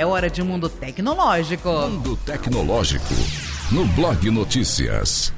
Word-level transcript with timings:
É 0.00 0.06
hora 0.06 0.30
de 0.30 0.42
Mundo 0.42 0.70
Tecnológico. 0.70 1.68
Mundo 1.68 2.16
Tecnológico, 2.24 3.14
no 3.70 3.84
Blog 3.88 4.30
Notícias. 4.30 5.30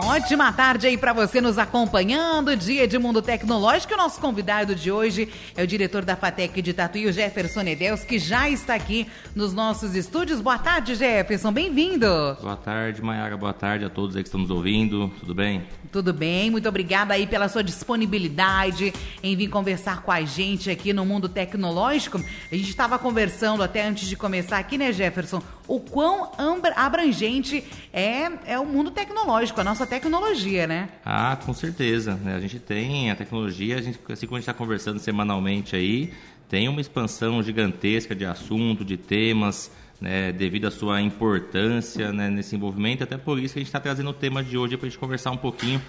Ótima 0.00 0.52
tarde 0.52 0.86
aí 0.86 0.96
para 0.96 1.12
você 1.12 1.40
nos 1.40 1.58
acompanhando. 1.58 2.54
Dia 2.54 2.86
de 2.86 2.96
Mundo 2.96 3.20
Tecnológico. 3.20 3.94
O 3.94 3.96
nosso 3.96 4.20
convidado 4.20 4.72
de 4.72 4.92
hoje 4.92 5.28
é 5.56 5.64
o 5.64 5.66
diretor 5.66 6.04
da 6.04 6.14
FATEC 6.14 6.62
de 6.62 6.72
Tatuí, 6.72 7.08
o 7.08 7.12
Jefferson 7.12 7.62
Nedeus, 7.62 8.04
que 8.04 8.16
já 8.16 8.48
está 8.48 8.76
aqui 8.76 9.08
nos 9.34 9.52
nossos 9.52 9.96
estúdios. 9.96 10.40
Boa 10.40 10.56
tarde, 10.56 10.94
Jefferson. 10.94 11.50
Bem-vindo. 11.50 12.06
Boa 12.40 12.54
tarde, 12.54 13.02
Mayara. 13.02 13.36
Boa 13.36 13.52
tarde 13.52 13.86
a 13.86 13.90
todos 13.90 14.14
aí 14.14 14.22
que 14.22 14.28
estão 14.28 14.40
nos 14.40 14.50
ouvindo. 14.50 15.10
Tudo 15.18 15.34
bem? 15.34 15.64
Tudo 15.90 16.12
bem. 16.12 16.48
Muito 16.48 16.68
obrigada 16.68 17.14
aí 17.14 17.26
pela 17.26 17.48
sua 17.48 17.64
disponibilidade 17.64 18.94
em 19.20 19.34
vir 19.34 19.48
conversar 19.48 20.02
com 20.02 20.12
a 20.12 20.20
gente 20.20 20.70
aqui 20.70 20.92
no 20.92 21.04
Mundo 21.04 21.28
Tecnológico. 21.28 22.18
A 22.18 22.54
gente 22.54 22.70
estava 22.70 23.00
conversando 23.00 23.64
até 23.64 23.84
antes 23.84 24.08
de 24.08 24.14
começar 24.14 24.58
aqui, 24.58 24.78
né, 24.78 24.92
Jefferson? 24.92 25.42
O 25.68 25.78
quão 25.78 26.32
abrangente 26.74 27.62
é, 27.92 28.30
é 28.46 28.58
o 28.58 28.64
mundo 28.64 28.90
tecnológico, 28.90 29.60
a 29.60 29.64
nossa 29.64 29.86
tecnologia, 29.86 30.66
né? 30.66 30.88
Ah, 31.04 31.36
com 31.44 31.52
certeza. 31.52 32.14
Né? 32.14 32.34
A 32.34 32.40
gente 32.40 32.58
tem 32.58 33.10
a 33.10 33.14
tecnologia, 33.14 33.76
a 33.76 33.82
gente, 33.82 34.00
assim 34.08 34.26
como 34.26 34.36
a 34.36 34.40
gente 34.40 34.48
está 34.48 34.54
conversando 34.54 34.98
semanalmente 34.98 35.76
aí, 35.76 36.12
tem 36.48 36.68
uma 36.68 36.80
expansão 36.80 37.42
gigantesca 37.42 38.14
de 38.14 38.24
assunto, 38.24 38.82
de 38.82 38.96
temas, 38.96 39.70
né, 40.00 40.32
devido 40.32 40.66
à 40.66 40.70
sua 40.70 41.02
importância 41.02 42.12
né, 42.12 42.30
nesse 42.30 42.56
envolvimento. 42.56 43.04
Até 43.04 43.18
por 43.18 43.38
isso 43.38 43.52
que 43.52 43.58
a 43.58 43.62
gente 43.62 43.68
está 43.68 43.80
trazendo 43.80 44.10
o 44.10 44.14
tema 44.14 44.42
de 44.42 44.56
hoje 44.56 44.76
para 44.76 44.86
a 44.86 44.90
gente 44.90 44.98
conversar 44.98 45.30
um 45.30 45.36
pouquinho, 45.36 45.82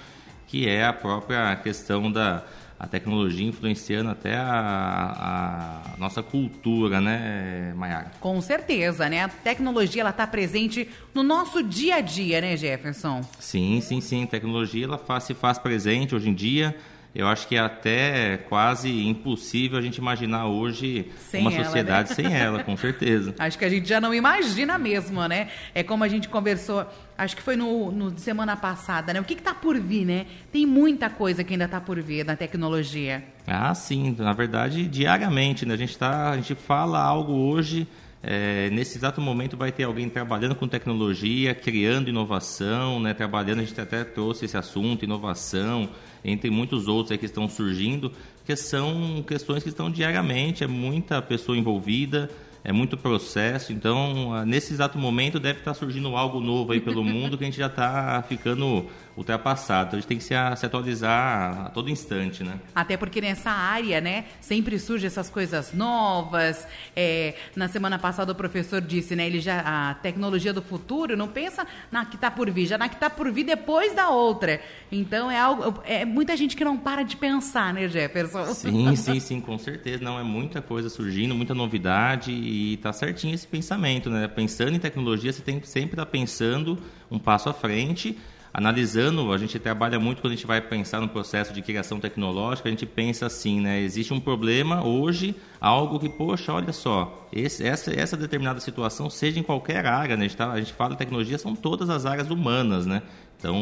que 0.48 0.68
é 0.68 0.86
a 0.86 0.92
própria 0.92 1.56
questão 1.56 2.12
da 2.12 2.44
a 2.80 2.88
tecnologia 2.88 3.46
influenciando 3.46 4.10
até 4.10 4.36
a, 4.38 5.82
a 5.94 5.98
nossa 5.98 6.24
cultura, 6.24 7.02
né, 7.02 7.74
Mayara? 7.76 8.12
Com 8.22 8.40
certeza, 8.40 9.10
né? 9.10 9.24
A 9.24 9.28
tecnologia 9.28 10.02
ela 10.02 10.12
está 10.12 10.26
presente 10.26 10.88
no 11.14 11.22
nosso 11.22 11.62
dia 11.62 11.96
a 11.96 12.02
dia, 12.02 12.40
né, 12.40 12.56
Jefferson? 12.56 13.22
Sim, 13.38 13.82
sim, 13.82 14.00
sim. 14.00 14.24
A 14.24 14.28
tecnologia 14.28 14.86
ela 14.86 14.98
faz, 14.98 15.26
se 15.26 15.34
faz 15.34 15.60
presente 15.60 16.16
hoje 16.16 16.30
em 16.30 16.34
dia. 16.34 16.78
Eu 17.20 17.28
acho 17.28 17.48
que 17.50 17.56
é 17.58 17.60
até 17.60 18.38
quase 18.48 19.06
impossível 19.06 19.78
a 19.78 19.82
gente 19.82 19.98
imaginar 19.98 20.48
hoje 20.48 21.12
sem 21.30 21.42
uma 21.42 21.52
ela, 21.52 21.66
sociedade 21.66 22.10
né? 22.10 22.16
sem 22.16 22.34
ela, 22.34 22.64
com 22.64 22.76
certeza. 22.78 23.36
Acho 23.38 23.58
que 23.58 23.66
a 23.66 23.70
gente 23.70 23.88
já 23.88 24.00
não 24.00 24.14
imagina 24.14 24.78
mesmo, 24.78 25.22
né? 25.28 25.50
É 25.76 25.84
como 25.84 26.06
a 26.06 26.08
gente 26.08 26.30
conversou, 26.30 26.88
acho 27.18 27.36
que 27.36 27.42
foi 27.42 27.58
no, 27.58 27.92
no 27.92 28.18
semana 28.18 28.56
passada, 28.56 29.14
né? 29.14 29.20
O 29.20 29.26
que 29.26 29.34
está 29.34 29.54
por 29.54 29.78
vir, 29.78 30.06
né? 30.06 30.28
Tem 30.50 30.66
muita 30.66 31.10
coisa 31.10 31.44
que 31.44 31.54
ainda 31.54 31.66
está 31.66 31.82
por 31.82 32.02
vir 32.02 32.26
na 32.26 32.38
tecnologia. 32.38 33.22
Ah, 33.46 33.76
sim. 33.76 34.16
Na 34.18 34.32
verdade, 34.32 34.88
diariamente, 34.88 35.66
né? 35.66 35.74
A 35.74 35.78
gente, 35.78 35.98
tá, 35.98 36.30
a 36.30 36.36
gente 36.38 36.56
fala 36.56 37.02
algo 37.02 37.34
hoje... 37.34 37.86
É, 38.22 38.70
nesse 38.72 38.98
exato 38.98 39.22
momento 39.22 39.56
vai 39.56 39.72
ter 39.72 39.84
alguém 39.84 40.10
trabalhando 40.10 40.54
com 40.54 40.68
tecnologia, 40.68 41.56
criando 41.56 42.10
inovação, 42.10 43.00
né, 43.00 43.14
trabalhando, 43.14 43.60
a 43.60 43.64
gente 43.64 43.80
até 43.80 44.04
trouxe 44.04 44.46
esse 44.46 44.58
assunto, 44.58 45.06
inovação, 45.06 45.90
entre 46.24 46.50
muitos 46.50 46.88
outros 46.88 47.18
que 47.18 47.26
estão 47.26 47.48
surgindo, 47.48 48.12
que 48.46 48.56
são 48.58 49.24
questões 49.26 49.64
que 49.64 49.70
estão 49.70 49.90
diariamente, 49.90 50.66
é 50.66 50.68
muita 50.68 51.22
pessoa 51.22 51.58
envolvida, 51.58 52.30
é 52.62 52.74
muito 52.74 52.98
processo, 52.98 53.72
então 53.72 54.46
nesse 54.46 54.74
exato 54.74 54.98
momento 54.98 55.40
deve 55.40 55.60
estar 55.60 55.74
surgindo 55.74 56.14
algo 56.18 56.42
novo 56.42 56.74
aí 56.74 56.82
pelo 56.82 57.04
mundo 57.06 57.38
que 57.38 57.46
a 57.46 57.48
gente 57.48 57.58
já 57.58 57.68
está 57.68 58.22
ficando 58.28 58.86
ultrapassado. 59.20 59.88
Então 59.88 59.98
a 59.98 60.02
gente 60.02 60.08
tem 60.08 60.18
que 60.18 60.24
se, 60.24 60.34
se, 60.56 60.66
atualizar 60.66 61.66
a 61.66 61.70
todo 61.70 61.90
instante, 61.90 62.42
né? 62.44 62.58
Até 62.74 62.96
porque 62.96 63.20
nessa 63.20 63.52
área, 63.52 64.00
né, 64.00 64.26
sempre 64.40 64.80
surgem 64.80 65.08
essas 65.08 65.30
coisas 65.30 65.74
novas. 65.74 66.66
É, 66.96 67.36
na 67.56 67.68
semana 67.68 68.00
passada 68.00 68.32
o 68.32 68.36
professor 68.36 68.82
disse, 68.82 69.16
né, 69.16 69.28
ele 69.28 69.42
já 69.42 69.60
a 69.60 69.94
tecnologia 69.96 70.54
do 70.54 70.62
futuro 70.62 71.18
não 71.18 71.28
pensa 71.28 71.68
na 71.92 72.06
que 72.06 72.16
está 72.16 72.32
por 72.32 72.50
vir, 72.50 72.66
já 72.66 72.78
na 72.78 72.88
que 72.88 72.96
está 72.96 73.10
por 73.10 73.30
vir 73.32 73.44
depois 73.44 73.94
da 73.94 74.10
outra. 74.10 74.62
Então 74.90 75.30
é 75.30 75.38
algo, 75.38 75.82
é 75.86 76.06
muita 76.06 76.36
gente 76.38 76.56
que 76.56 76.64
não 76.64 76.78
para 76.78 77.04
de 77.04 77.18
pensar, 77.18 77.74
né, 77.74 77.90
Jefferson? 77.90 78.46
Sim, 78.54 78.96
sim, 78.98 79.20
sim, 79.20 79.42
com 79.42 79.58
certeza. 79.58 80.02
Não 80.02 80.18
é 80.18 80.24
muita 80.24 80.62
coisa 80.62 80.90
surgindo, 80.90 81.36
muita 81.36 81.54
novidade 81.54 82.32
e 82.32 82.78
tá 82.78 82.94
certinho 82.94 83.36
esse 83.36 83.46
pensamento, 83.46 84.10
né? 84.10 84.30
Pensando 84.30 84.76
em 84.76 84.80
tecnologia, 84.80 85.34
você 85.34 85.42
tem 85.42 85.60
que 85.60 85.68
sempre 85.68 85.94
estar 85.94 86.06
tá 86.06 86.12
pensando 86.12 86.78
um 87.12 87.20
passo 87.20 87.50
à 87.50 87.54
frente 87.54 88.18
analisando, 88.54 89.32
a 89.32 89.38
gente 89.38 89.58
trabalha 89.60 90.00
muito 90.00 90.22
quando 90.22 90.34
a 90.34 90.36
gente 90.36 90.48
vai 90.48 90.60
pensar 90.60 91.00
no 91.00 91.08
processo 91.08 91.54
de 91.54 91.62
criação 91.62 92.00
tecnológica, 92.00 92.68
a 92.68 92.72
gente 92.72 92.86
pensa 92.86 93.26
assim, 93.26 93.62
né? 93.62 93.80
Existe 93.80 94.14
um 94.14 94.20
problema 94.20 94.86
hoje, 94.86 95.36
algo 95.62 96.00
que, 96.00 96.10
poxa, 96.10 96.54
olha 96.54 96.74
só, 96.74 97.28
esse, 97.32 97.66
essa, 97.66 97.94
essa 97.94 98.18
determinada 98.18 98.60
situação, 98.60 99.10
seja 99.10 99.40
em 99.40 99.44
qualquer 99.44 99.86
área, 99.86 100.18
né? 100.18 100.26
A 100.26 100.28
gente, 100.28 100.38
tá, 100.38 100.52
a 100.52 100.60
gente 100.60 100.74
fala 100.74 100.96
tecnologia, 100.96 101.38
são 101.38 101.56
todas 101.56 101.90
as 101.90 102.06
áreas 102.06 102.30
humanas, 102.30 102.86
né? 102.86 103.02
Então, 103.38 103.56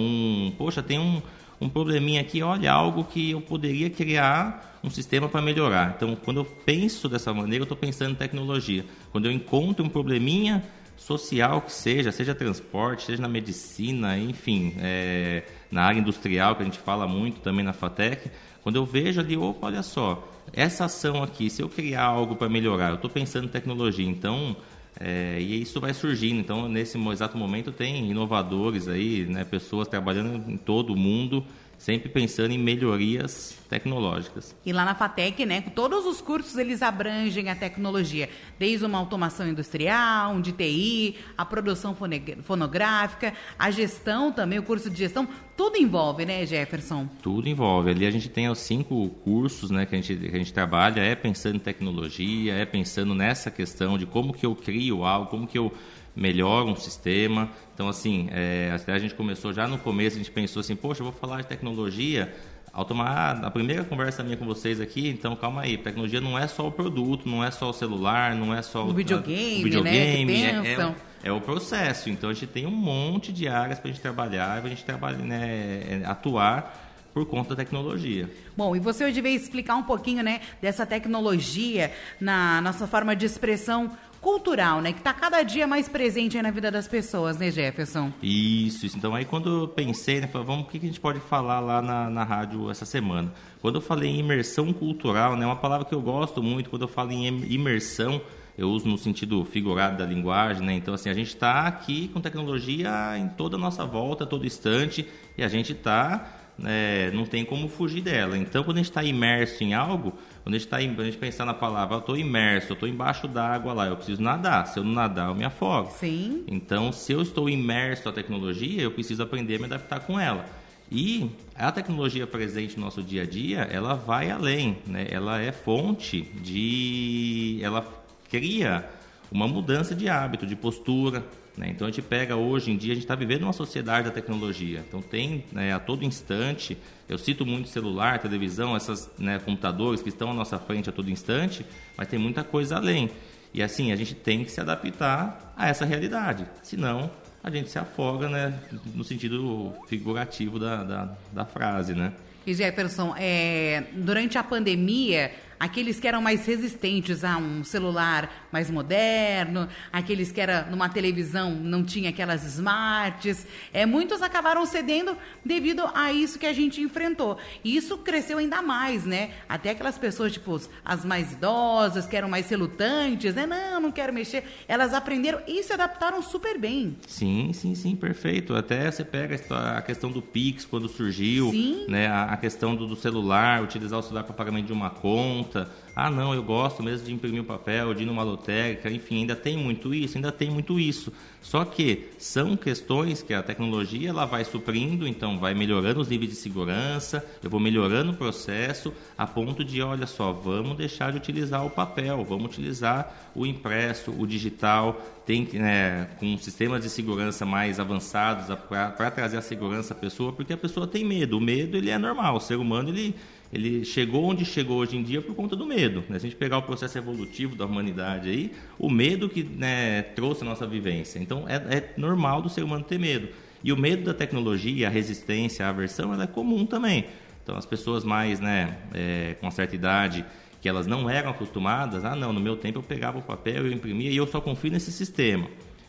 poxa, 0.57 0.81
tem 0.81 0.97
um, 0.97 1.21
um 1.59 1.69
probleminha 1.69 2.21
aqui, 2.21 2.41
olha, 2.41 2.71
algo 2.71 3.03
que 3.03 3.31
eu 3.31 3.41
poderia 3.41 3.89
criar 3.89 4.79
um 4.83 4.89
sistema 4.89 5.27
para 5.27 5.41
melhorar. 5.41 5.93
Então, 5.95 6.15
quando 6.15 6.37
eu 6.37 6.45
penso 6.45 7.09
dessa 7.09 7.33
maneira, 7.33 7.61
eu 7.61 7.65
estou 7.65 7.77
pensando 7.77 8.11
em 8.11 8.15
tecnologia. 8.15 8.85
Quando 9.11 9.25
eu 9.25 9.31
encontro 9.31 9.85
um 9.85 9.89
probleminha 9.89 10.63
social 10.97 11.61
que 11.61 11.71
seja, 11.71 12.11
seja 12.11 12.35
transporte, 12.35 13.05
seja 13.05 13.21
na 13.21 13.29
medicina, 13.29 14.17
enfim, 14.17 14.75
é, 14.79 15.43
na 15.71 15.83
área 15.83 15.99
industrial, 15.99 16.55
que 16.55 16.63
a 16.63 16.65
gente 16.65 16.79
fala 16.79 17.07
muito 17.07 17.39
também 17.39 17.63
na 17.63 17.71
FATEC, 17.71 18.29
quando 18.61 18.75
eu 18.75 18.85
vejo 18.85 19.19
ali, 19.21 19.37
opa, 19.37 19.67
olha 19.67 19.83
só, 19.83 20.27
essa 20.51 20.85
ação 20.85 21.23
aqui, 21.23 21.49
se 21.49 21.61
eu 21.61 21.69
criar 21.69 22.03
algo 22.03 22.35
para 22.35 22.49
melhorar, 22.49 22.89
eu 22.89 22.95
estou 22.95 23.09
pensando 23.09 23.45
em 23.45 23.49
tecnologia, 23.49 24.07
então 24.07 24.57
é, 24.99 25.37
e 25.39 25.61
isso 25.61 25.79
vai 25.79 25.93
surgindo. 25.93 26.39
Então, 26.39 26.67
nesse 26.67 26.97
exato 27.11 27.37
momento, 27.37 27.71
tem 27.71 28.09
inovadores 28.09 28.87
aí, 28.87 29.25
né, 29.25 29.43
pessoas 29.43 29.87
trabalhando 29.87 30.51
em 30.51 30.57
todo 30.57 30.93
o 30.93 30.97
mundo, 30.97 31.45
sempre 31.77 32.09
pensando 32.09 32.51
em 32.51 32.57
melhorias 32.57 33.57
tecnológicas. 33.69 34.55
E 34.65 34.73
lá 34.73 34.83
na 34.83 34.95
FATEC, 34.95 35.45
né, 35.45 35.61
todos 35.61 36.05
os 36.05 36.21
cursos 36.21 36.57
eles 36.57 36.81
abrangem 36.81 37.49
a 37.49 37.55
tecnologia, 37.55 38.29
desde 38.57 38.85
uma 38.85 38.97
automação 38.97 39.47
industrial, 39.47 40.33
um 40.33 40.41
de 40.41 40.51
TI, 40.51 41.15
a 41.37 41.45
produção 41.45 41.95
fonográfica, 42.43 43.33
a 43.57 43.69
gestão 43.69 44.31
também, 44.31 44.59
o 44.59 44.63
curso 44.63 44.89
de 44.89 44.97
gestão, 44.97 45.27
tudo 45.55 45.77
envolve, 45.77 46.25
né, 46.25 46.45
Jefferson? 46.45 47.07
Tudo 47.21 47.49
envolve. 47.49 47.89
Ali 47.89 48.05
a 48.05 48.11
gente 48.11 48.29
tem 48.29 48.49
os 48.49 48.59
cinco 48.59 49.09
cursos, 49.23 49.69
né, 49.69 49.85
que 49.85 49.95
a 49.95 50.01
gente, 50.01 50.15
que 50.15 50.35
a 50.35 50.39
gente 50.39 50.53
trabalha, 50.53 51.01
é 51.01 51.15
pensando 51.15 51.55
em 51.55 51.59
tecnologia, 51.59 52.53
é 52.53 52.65
pensando 52.65 53.13
nessa 53.13 53.51
questão 53.51 53.97
de 53.97 54.05
como 54.05 54.33
que 54.33 54.45
eu 54.45 54.55
crio 54.55 55.03
algo, 55.03 55.29
como 55.29 55.47
que 55.47 55.57
eu 55.57 55.71
melhoro 56.17 56.69
um 56.69 56.75
sistema. 56.75 57.49
Então, 57.73 57.87
assim, 57.87 58.27
é, 58.31 58.75
a 58.87 58.99
gente 58.99 59.13
começou 59.13 59.53
já 59.53 59.67
no 59.67 59.77
começo, 59.77 60.15
a 60.15 60.19
gente 60.19 60.31
pensou 60.31 60.59
assim, 60.59 60.75
poxa, 60.75 61.01
eu 61.01 61.05
vou 61.05 61.13
falar 61.13 61.41
de 61.41 61.47
tecnologia, 61.47 62.33
ao 62.73 62.85
tomar 62.85 63.43
a 63.43 63.49
primeira 63.49 63.83
conversa 63.83 64.23
minha 64.23 64.37
com 64.37 64.45
vocês 64.45 64.79
aqui, 64.79 65.09
então 65.09 65.35
calma 65.35 65.61
aí, 65.61 65.77
tecnologia 65.77 66.21
não 66.21 66.37
é 66.37 66.47
só 66.47 66.67
o 66.67 66.71
produto, 66.71 67.27
não 67.27 67.43
é 67.43 67.49
só 67.49 67.69
o 67.69 67.73
celular, 67.73 68.35
não 68.35 68.53
é 68.53 68.61
só 68.61 68.85
o, 68.85 68.89
o 68.89 68.93
videogame, 68.93 69.61
o 69.61 69.63
videogame 69.63 70.31
né, 70.31 70.63
é, 70.63 70.73
é, 70.73 70.95
é, 71.23 71.31
o 71.31 71.41
processo. 71.41 72.09
Então 72.09 72.29
a 72.29 72.33
gente 72.33 72.47
tem 72.47 72.67
um 72.67 72.71
monte 72.71 73.31
de 73.31 73.47
áreas 73.47 73.79
para 73.79 73.89
a 73.89 73.91
gente 73.91 74.01
trabalhar, 74.01 74.59
para 74.59 74.67
a 74.67 74.69
gente 74.69 74.85
trabalhar, 74.85 75.17
né, 75.17 76.01
é, 76.03 76.05
atuar 76.05 76.85
por 77.17 77.25
conta 77.25 77.55
da 77.55 77.63
tecnologia. 77.63 78.29
Bom, 78.55 78.75
e 78.75 78.79
você 78.79 79.03
hoje 79.03 79.19
veio 79.21 79.35
explicar 79.35 79.75
um 79.75 79.81
pouquinho, 79.81 80.21
né, 80.21 80.39
dessa 80.61 80.85
tecnologia 80.85 81.91
na 82.21 82.61
nossa 82.61 82.85
forma 82.85 83.15
de 83.15 83.25
expressão 83.25 83.89
cultural, 84.21 84.81
né? 84.81 84.91
Que 84.91 84.99
está 84.99 85.13
cada 85.13 85.43
dia 85.43 85.67
mais 85.67 85.87
presente 85.87 86.41
na 86.41 86.51
vida 86.51 86.69
das 86.71 86.87
pessoas, 86.87 87.37
né, 87.37 87.51
Jefferson? 87.51 88.11
Isso, 88.21 88.85
isso. 88.85 88.97
Então 88.97 89.15
aí 89.15 89.25
quando 89.25 89.63
eu 89.63 89.67
pensei, 89.67 90.19
né, 90.19 90.27
falei, 90.27 90.47
vamos, 90.47 90.65
o 90.65 90.69
que 90.69 90.77
a 90.77 90.81
gente 90.81 90.99
pode 90.99 91.19
falar 91.19 91.59
lá 91.59 91.81
na, 91.81 92.09
na 92.09 92.23
rádio 92.23 92.69
essa 92.69 92.85
semana? 92.85 93.31
Quando 93.61 93.75
eu 93.75 93.81
falei 93.81 94.09
em 94.09 94.19
imersão 94.19 94.71
cultural, 94.73 95.35
né, 95.35 95.43
é 95.43 95.47
uma 95.47 95.55
palavra 95.55 95.85
que 95.85 95.95
eu 95.95 96.01
gosto 96.01 96.41
muito, 96.41 96.69
quando 96.69 96.83
eu 96.83 96.87
falo 96.87 97.11
em 97.11 97.27
imersão, 97.51 98.21
eu 98.57 98.69
uso 98.69 98.87
no 98.87 98.97
sentido 98.97 99.45
figurado 99.45 99.97
da 99.97 100.05
linguagem, 100.05 100.65
né? 100.65 100.73
Então, 100.73 100.93
assim, 100.93 101.09
a 101.09 101.13
gente 101.13 101.27
está 101.27 101.67
aqui 101.67 102.07
com 102.07 102.19
tecnologia 102.19 103.15
em 103.17 103.27
toda 103.27 103.55
a 103.55 103.59
nossa 103.59 103.85
volta, 103.85 104.25
todo 104.25 104.47
instante, 104.47 105.07
e 105.37 105.43
a 105.43 105.47
gente 105.47 105.73
está 105.73 106.37
é, 106.65 107.11
não 107.11 107.25
tem 107.25 107.45
como 107.45 107.67
fugir 107.67 108.01
dela. 108.01 108.37
Então, 108.37 108.63
quando 108.63 108.77
a 108.77 108.79
gente 108.79 108.89
está 108.89 109.03
imerso 109.03 109.63
em 109.63 109.73
algo, 109.73 110.13
quando 110.47 110.55
a 110.55 110.59
gente, 110.59 110.69
tá, 110.69 110.77
a 110.77 110.81
gente 110.81 111.17
pensar 111.17 111.43
na 111.43 111.53
palavra, 111.53 111.95
eu 111.95 111.99
estou 111.99 112.15
imerso, 112.15 112.71
eu 112.71 112.75
estou 112.75 112.87
embaixo 112.87 113.27
d'água 113.27 113.73
lá, 113.73 113.87
eu 113.87 113.97
preciso 113.97 114.21
nadar. 114.21 114.65
Se 114.65 114.79
eu 114.79 114.83
não 114.85 114.93
nadar, 114.93 115.27
eu 115.27 115.35
me 115.35 115.43
afogo. 115.43 115.91
Sim. 115.99 116.45
Então, 116.47 116.89
se 116.93 117.11
eu 117.11 117.21
estou 117.21 117.49
imerso 117.49 118.05
na 118.05 118.13
tecnologia, 118.13 118.81
eu 118.81 118.91
preciso 118.91 119.21
aprender 119.21 119.55
a 119.55 119.59
me 119.59 119.65
adaptar 119.65 119.99
com 119.99 120.17
ela. 120.17 120.45
E 120.89 121.29
a 121.53 121.69
tecnologia 121.69 122.25
presente 122.25 122.79
no 122.79 122.85
nosso 122.85 123.03
dia 123.03 123.23
a 123.23 123.25
dia, 123.25 123.67
ela 123.69 123.93
vai 123.93 124.31
além, 124.31 124.77
né? 124.87 125.05
Ela 125.11 125.41
é 125.41 125.51
fonte 125.51 126.21
de... 126.21 127.59
Ela 127.61 127.85
cria 128.29 128.89
uma 129.29 129.49
mudança 129.49 129.93
de 129.93 130.07
hábito, 130.07 130.47
de 130.47 130.55
postura, 130.55 131.25
né? 131.57 131.69
Então 131.69 131.87
a 131.87 131.91
gente 131.91 132.03
pega 132.03 132.35
hoje 132.35 132.71
em 132.71 132.77
dia, 132.77 132.91
a 132.91 132.95
gente 132.95 133.03
está 133.03 133.15
vivendo 133.15 133.43
uma 133.43 133.53
sociedade 133.53 134.07
da 134.07 134.13
tecnologia. 134.13 134.83
Então 134.87 135.01
tem 135.01 135.43
né, 135.51 135.73
a 135.73 135.79
todo 135.79 136.05
instante, 136.05 136.77
eu 137.09 137.17
cito 137.17 137.45
muito 137.45 137.67
celular, 137.67 138.19
televisão, 138.19 138.77
esses 138.77 139.09
né, 139.17 139.39
computadores 139.39 140.01
que 140.01 140.09
estão 140.09 140.29
à 140.29 140.33
nossa 140.33 140.59
frente 140.59 140.89
a 140.89 140.93
todo 140.93 141.09
instante, 141.09 141.65
mas 141.97 142.07
tem 142.07 142.19
muita 142.19 142.43
coisa 142.43 142.77
além. 142.77 143.09
E 143.53 143.63
assim, 143.63 143.91
a 143.91 143.95
gente 143.95 144.13
tem 144.13 144.43
que 144.43 144.51
se 144.51 144.61
adaptar 144.61 145.53
a 145.57 145.67
essa 145.67 145.83
realidade. 145.83 146.45
Senão, 146.61 147.09
a 147.43 147.49
gente 147.49 147.69
se 147.69 147.79
afoga, 147.79 148.29
né? 148.29 148.59
No 148.93 149.03
sentido 149.03 149.73
figurativo 149.87 150.59
da, 150.59 150.83
da, 150.83 151.17
da 151.31 151.45
frase, 151.45 151.95
né? 151.95 152.13
E 152.45 152.53
Jefferson, 152.53 153.13
é, 153.17 153.83
durante 153.93 154.37
a 154.37 154.43
pandemia, 154.43 155.31
aqueles 155.59 155.99
que 155.99 156.07
eram 156.07 156.21
mais 156.21 156.45
resistentes 156.45 157.23
a 157.23 157.37
um 157.37 157.63
celular 157.63 158.47
mais 158.51 158.69
moderno, 158.69 159.67
aqueles 159.91 160.31
que 160.31 160.41
era 160.41 160.63
numa 160.69 160.89
televisão 160.89 161.51
não 161.51 161.83
tinha 161.83 162.09
aquelas 162.09 162.43
smarts, 162.45 163.45
é, 163.73 163.85
muitos 163.85 164.21
acabaram 164.21 164.65
cedendo 164.65 165.17
devido 165.43 165.83
a 165.93 166.11
isso 166.11 166.39
que 166.39 166.45
a 166.45 166.53
gente 166.53 166.81
enfrentou. 166.81 167.37
E 167.63 167.75
isso 167.75 167.97
cresceu 167.97 168.37
ainda 168.37 168.61
mais, 168.61 169.05
né? 169.05 169.31
Até 169.47 169.71
aquelas 169.71 169.97
pessoas, 169.97 170.33
tipo, 170.33 170.59
as 170.83 171.05
mais 171.05 171.33
idosas, 171.33 172.05
que 172.05 172.15
eram 172.15 172.29
mais 172.29 172.49
relutantes, 172.49 173.35
né? 173.35 173.45
Não, 173.45 173.79
não 173.79 173.91
quero 173.91 174.13
mexer. 174.13 174.43
Elas 174.67 174.93
aprenderam 174.93 175.41
e 175.47 175.63
se 175.63 175.73
adaptaram 175.73 176.21
super 176.21 176.57
bem. 176.57 176.97
Sim, 177.07 177.51
sim, 177.53 177.75
sim, 177.75 177.95
perfeito. 177.95 178.55
Até 178.55 178.89
você 178.89 179.03
pega 179.03 179.39
a 179.77 179.81
questão 179.81 180.11
do 180.11 180.21
Pix 180.21 180.65
quando 180.65 180.87
surgiu, 180.87 181.51
sim. 181.51 181.85
né? 181.87 182.07
A 182.07 182.37
questão 182.37 182.75
do, 182.75 182.87
do 182.87 182.95
celular, 182.95 183.63
utilizar 183.63 183.99
o 183.99 184.01
celular 184.01 184.23
para 184.23 184.33
pagamento 184.33 184.67
de 184.67 184.73
uma 184.73 184.89
conta. 184.89 185.46
Ah, 185.95 186.11
não, 186.11 186.33
eu 186.33 186.43
gosto 186.43 186.83
mesmo 186.83 187.07
de 187.07 187.13
imprimir 187.13 187.41
o 187.41 187.43
papel, 187.45 187.93
de 187.93 188.03
ir 188.03 188.05
numa 188.05 188.21
lotérica, 188.21 188.87
enfim, 188.89 189.21
ainda 189.21 189.35
tem 189.35 189.57
muito 189.57 189.95
isso, 189.95 190.15
ainda 190.15 190.31
tem 190.31 190.49
muito 190.49 190.79
isso. 190.79 191.11
Só 191.41 191.65
que 191.65 192.09
são 192.19 192.55
questões 192.55 193.23
que 193.23 193.33
a 193.33 193.41
tecnologia 193.41 194.09
ela 194.09 194.25
vai 194.25 194.45
suprindo, 194.45 195.07
então 195.07 195.39
vai 195.39 195.55
melhorando 195.55 195.99
os 195.99 196.07
níveis 196.07 196.29
de 196.29 196.35
segurança, 196.35 197.25
eu 197.41 197.49
vou 197.49 197.59
melhorando 197.59 198.11
o 198.11 198.15
processo, 198.15 198.93
a 199.17 199.25
ponto 199.25 199.63
de, 199.63 199.81
olha 199.81 200.05
só, 200.05 200.31
vamos 200.31 200.77
deixar 200.77 201.11
de 201.11 201.17
utilizar 201.17 201.65
o 201.65 201.69
papel, 201.69 202.23
vamos 202.23 202.45
utilizar 202.45 203.31
o 203.33 203.45
impresso, 203.45 204.11
o 204.11 204.27
digital, 204.27 205.01
tem 205.25 205.47
né, 205.53 206.09
com 206.19 206.37
sistemas 206.37 206.83
de 206.83 206.89
segurança 206.89 207.45
mais 207.45 207.79
avançados 207.79 208.55
para 208.69 209.11
trazer 209.11 209.37
a 209.37 209.41
segurança 209.41 209.93
à 209.93 209.97
pessoa, 209.97 210.31
porque 210.31 210.53
a 210.53 210.57
pessoa 210.57 210.87
tem 210.87 211.03
medo. 211.03 211.37
O 211.37 211.41
medo 211.41 211.75
ele 211.75 211.89
é 211.89 211.97
normal, 211.97 212.37
o 212.37 212.39
ser 212.39 212.55
humano 212.55 212.89
ele 212.89 213.13
ele 213.51 213.85
chegou 213.85 214.25
onde 214.25 214.43
chegou 214.43 214.77
hoje 214.77 214.97
em 214.97 215.03
dia 215.03 215.21
por 215.21 215.33
conta 215.33 215.55
do 215.55 215.65
medo. 215.65 216.03
Né? 216.09 216.19
Se 216.19 216.25
a 216.25 216.29
gente 216.29 216.35
pegar 216.35 216.57
o 216.57 216.63
processo 216.63 216.97
evolutivo 216.97 217.55
da 217.55 217.65
humanidade 217.65 218.29
aí, 218.29 218.51
o 218.77 218.89
medo 218.89 219.29
que 219.29 219.43
né, 219.43 220.01
trouxe 220.01 220.43
a 220.43 220.45
nossa 220.45 220.67
vivência. 220.67 221.19
Então, 221.19 221.45
é, 221.47 221.55
é, 221.55 221.93
normal 221.97 222.41
do 222.41 222.49
ser 222.49 222.63
humano 222.63 222.83
ter 222.83 222.99
medo. 222.99 223.29
E 223.63 223.71
o 223.71 223.77
medo 223.77 224.03
da 224.03 224.13
tecnologia, 224.13 224.87
a 224.87 224.89
resistência, 224.89 225.65
a 225.65 225.69
aversão, 225.69 226.13
ela 226.13 226.25
é 226.25 226.27
comum 226.27 226.65
também. 226.65 227.05
Então, 227.41 227.55
as 227.55 227.65
pessoas 227.65 228.03
mais 228.03 228.39
né, 228.41 228.77
é, 228.93 229.35
com 229.39 229.49
certa 229.49 229.73
idade, 229.73 230.25
que 230.61 230.67
elas 230.67 230.85
não 230.85 231.09
eram 231.09 231.29
acostumadas, 231.29 232.03
ah, 232.03 232.15
não, 232.15 232.33
no 232.33 232.41
meu 232.41 232.57
tempo 232.57 232.79
eu 232.79 232.83
pegava 232.83 233.17
o 233.17 233.21
papel, 233.21 233.65
eu 233.65 233.71
imprimia 233.71 234.11
e 234.11 234.17
eu 234.17 234.27
só 234.27 234.41
confio 234.41 234.71
nesse 234.71 234.91
sistema. 234.91 235.47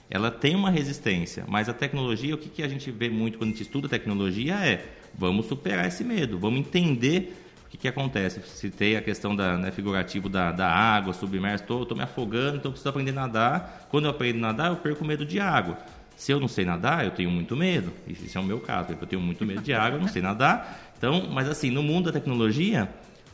Ela 0.08 0.30
tem 0.30 0.54
uma 0.54 0.70
resistência, 0.70 1.44
mas 1.48 1.68
a 1.68 1.74
tecnologia, 1.74 2.34
o 2.34 2.38
que, 2.38 2.48
que 2.48 2.62
a 2.62 2.68
gente 2.68 2.90
vê 2.90 3.10
muito 3.10 3.36
quando 3.36 3.50
a 3.50 3.52
gente 3.52 3.62
estuda 3.62 3.88
tecnologia 3.88 4.54
é, 4.54 4.84
vamos 5.14 5.46
superar 5.46 5.86
esse 5.86 6.02
medo, 6.02 6.38
vamos 6.38 6.60
entender 6.60 7.47
o 7.68 7.70
que, 7.70 7.76
que 7.76 7.88
acontece? 7.88 8.40
Citei 8.48 8.96
a 8.96 9.02
questão 9.02 9.36
da, 9.36 9.58
né, 9.58 9.70
figurativo 9.70 10.26
da, 10.26 10.50
da 10.50 10.66
água, 10.66 11.12
submerso, 11.12 11.64
estou 11.64 11.94
me 11.94 12.02
afogando, 12.02 12.56
então 12.56 12.70
preciso 12.70 12.88
aprender 12.88 13.10
a 13.10 13.14
nadar. 13.14 13.86
Quando 13.90 14.06
eu 14.06 14.10
aprendo 14.10 14.38
a 14.38 14.40
nadar, 14.40 14.70
eu 14.70 14.76
perco 14.76 15.04
medo 15.04 15.26
de 15.26 15.38
água. 15.38 15.76
Se 16.16 16.32
eu 16.32 16.40
não 16.40 16.48
sei 16.48 16.64
nadar, 16.64 17.04
eu 17.04 17.10
tenho 17.10 17.30
muito 17.30 17.54
medo. 17.54 17.92
Isso 18.06 18.38
é 18.38 18.40
o 18.40 18.44
meu 18.44 18.58
caso, 18.58 18.96
eu 18.98 19.06
tenho 19.06 19.20
muito 19.20 19.44
medo 19.44 19.60
de 19.60 19.74
água, 19.74 19.98
eu 19.98 20.00
não 20.00 20.08
sei 20.08 20.22
nadar. 20.22 20.92
Então, 20.96 21.28
mas 21.30 21.46
assim, 21.46 21.70
no 21.70 21.82
mundo 21.82 22.06
da 22.06 22.12
tecnologia, 22.12 22.88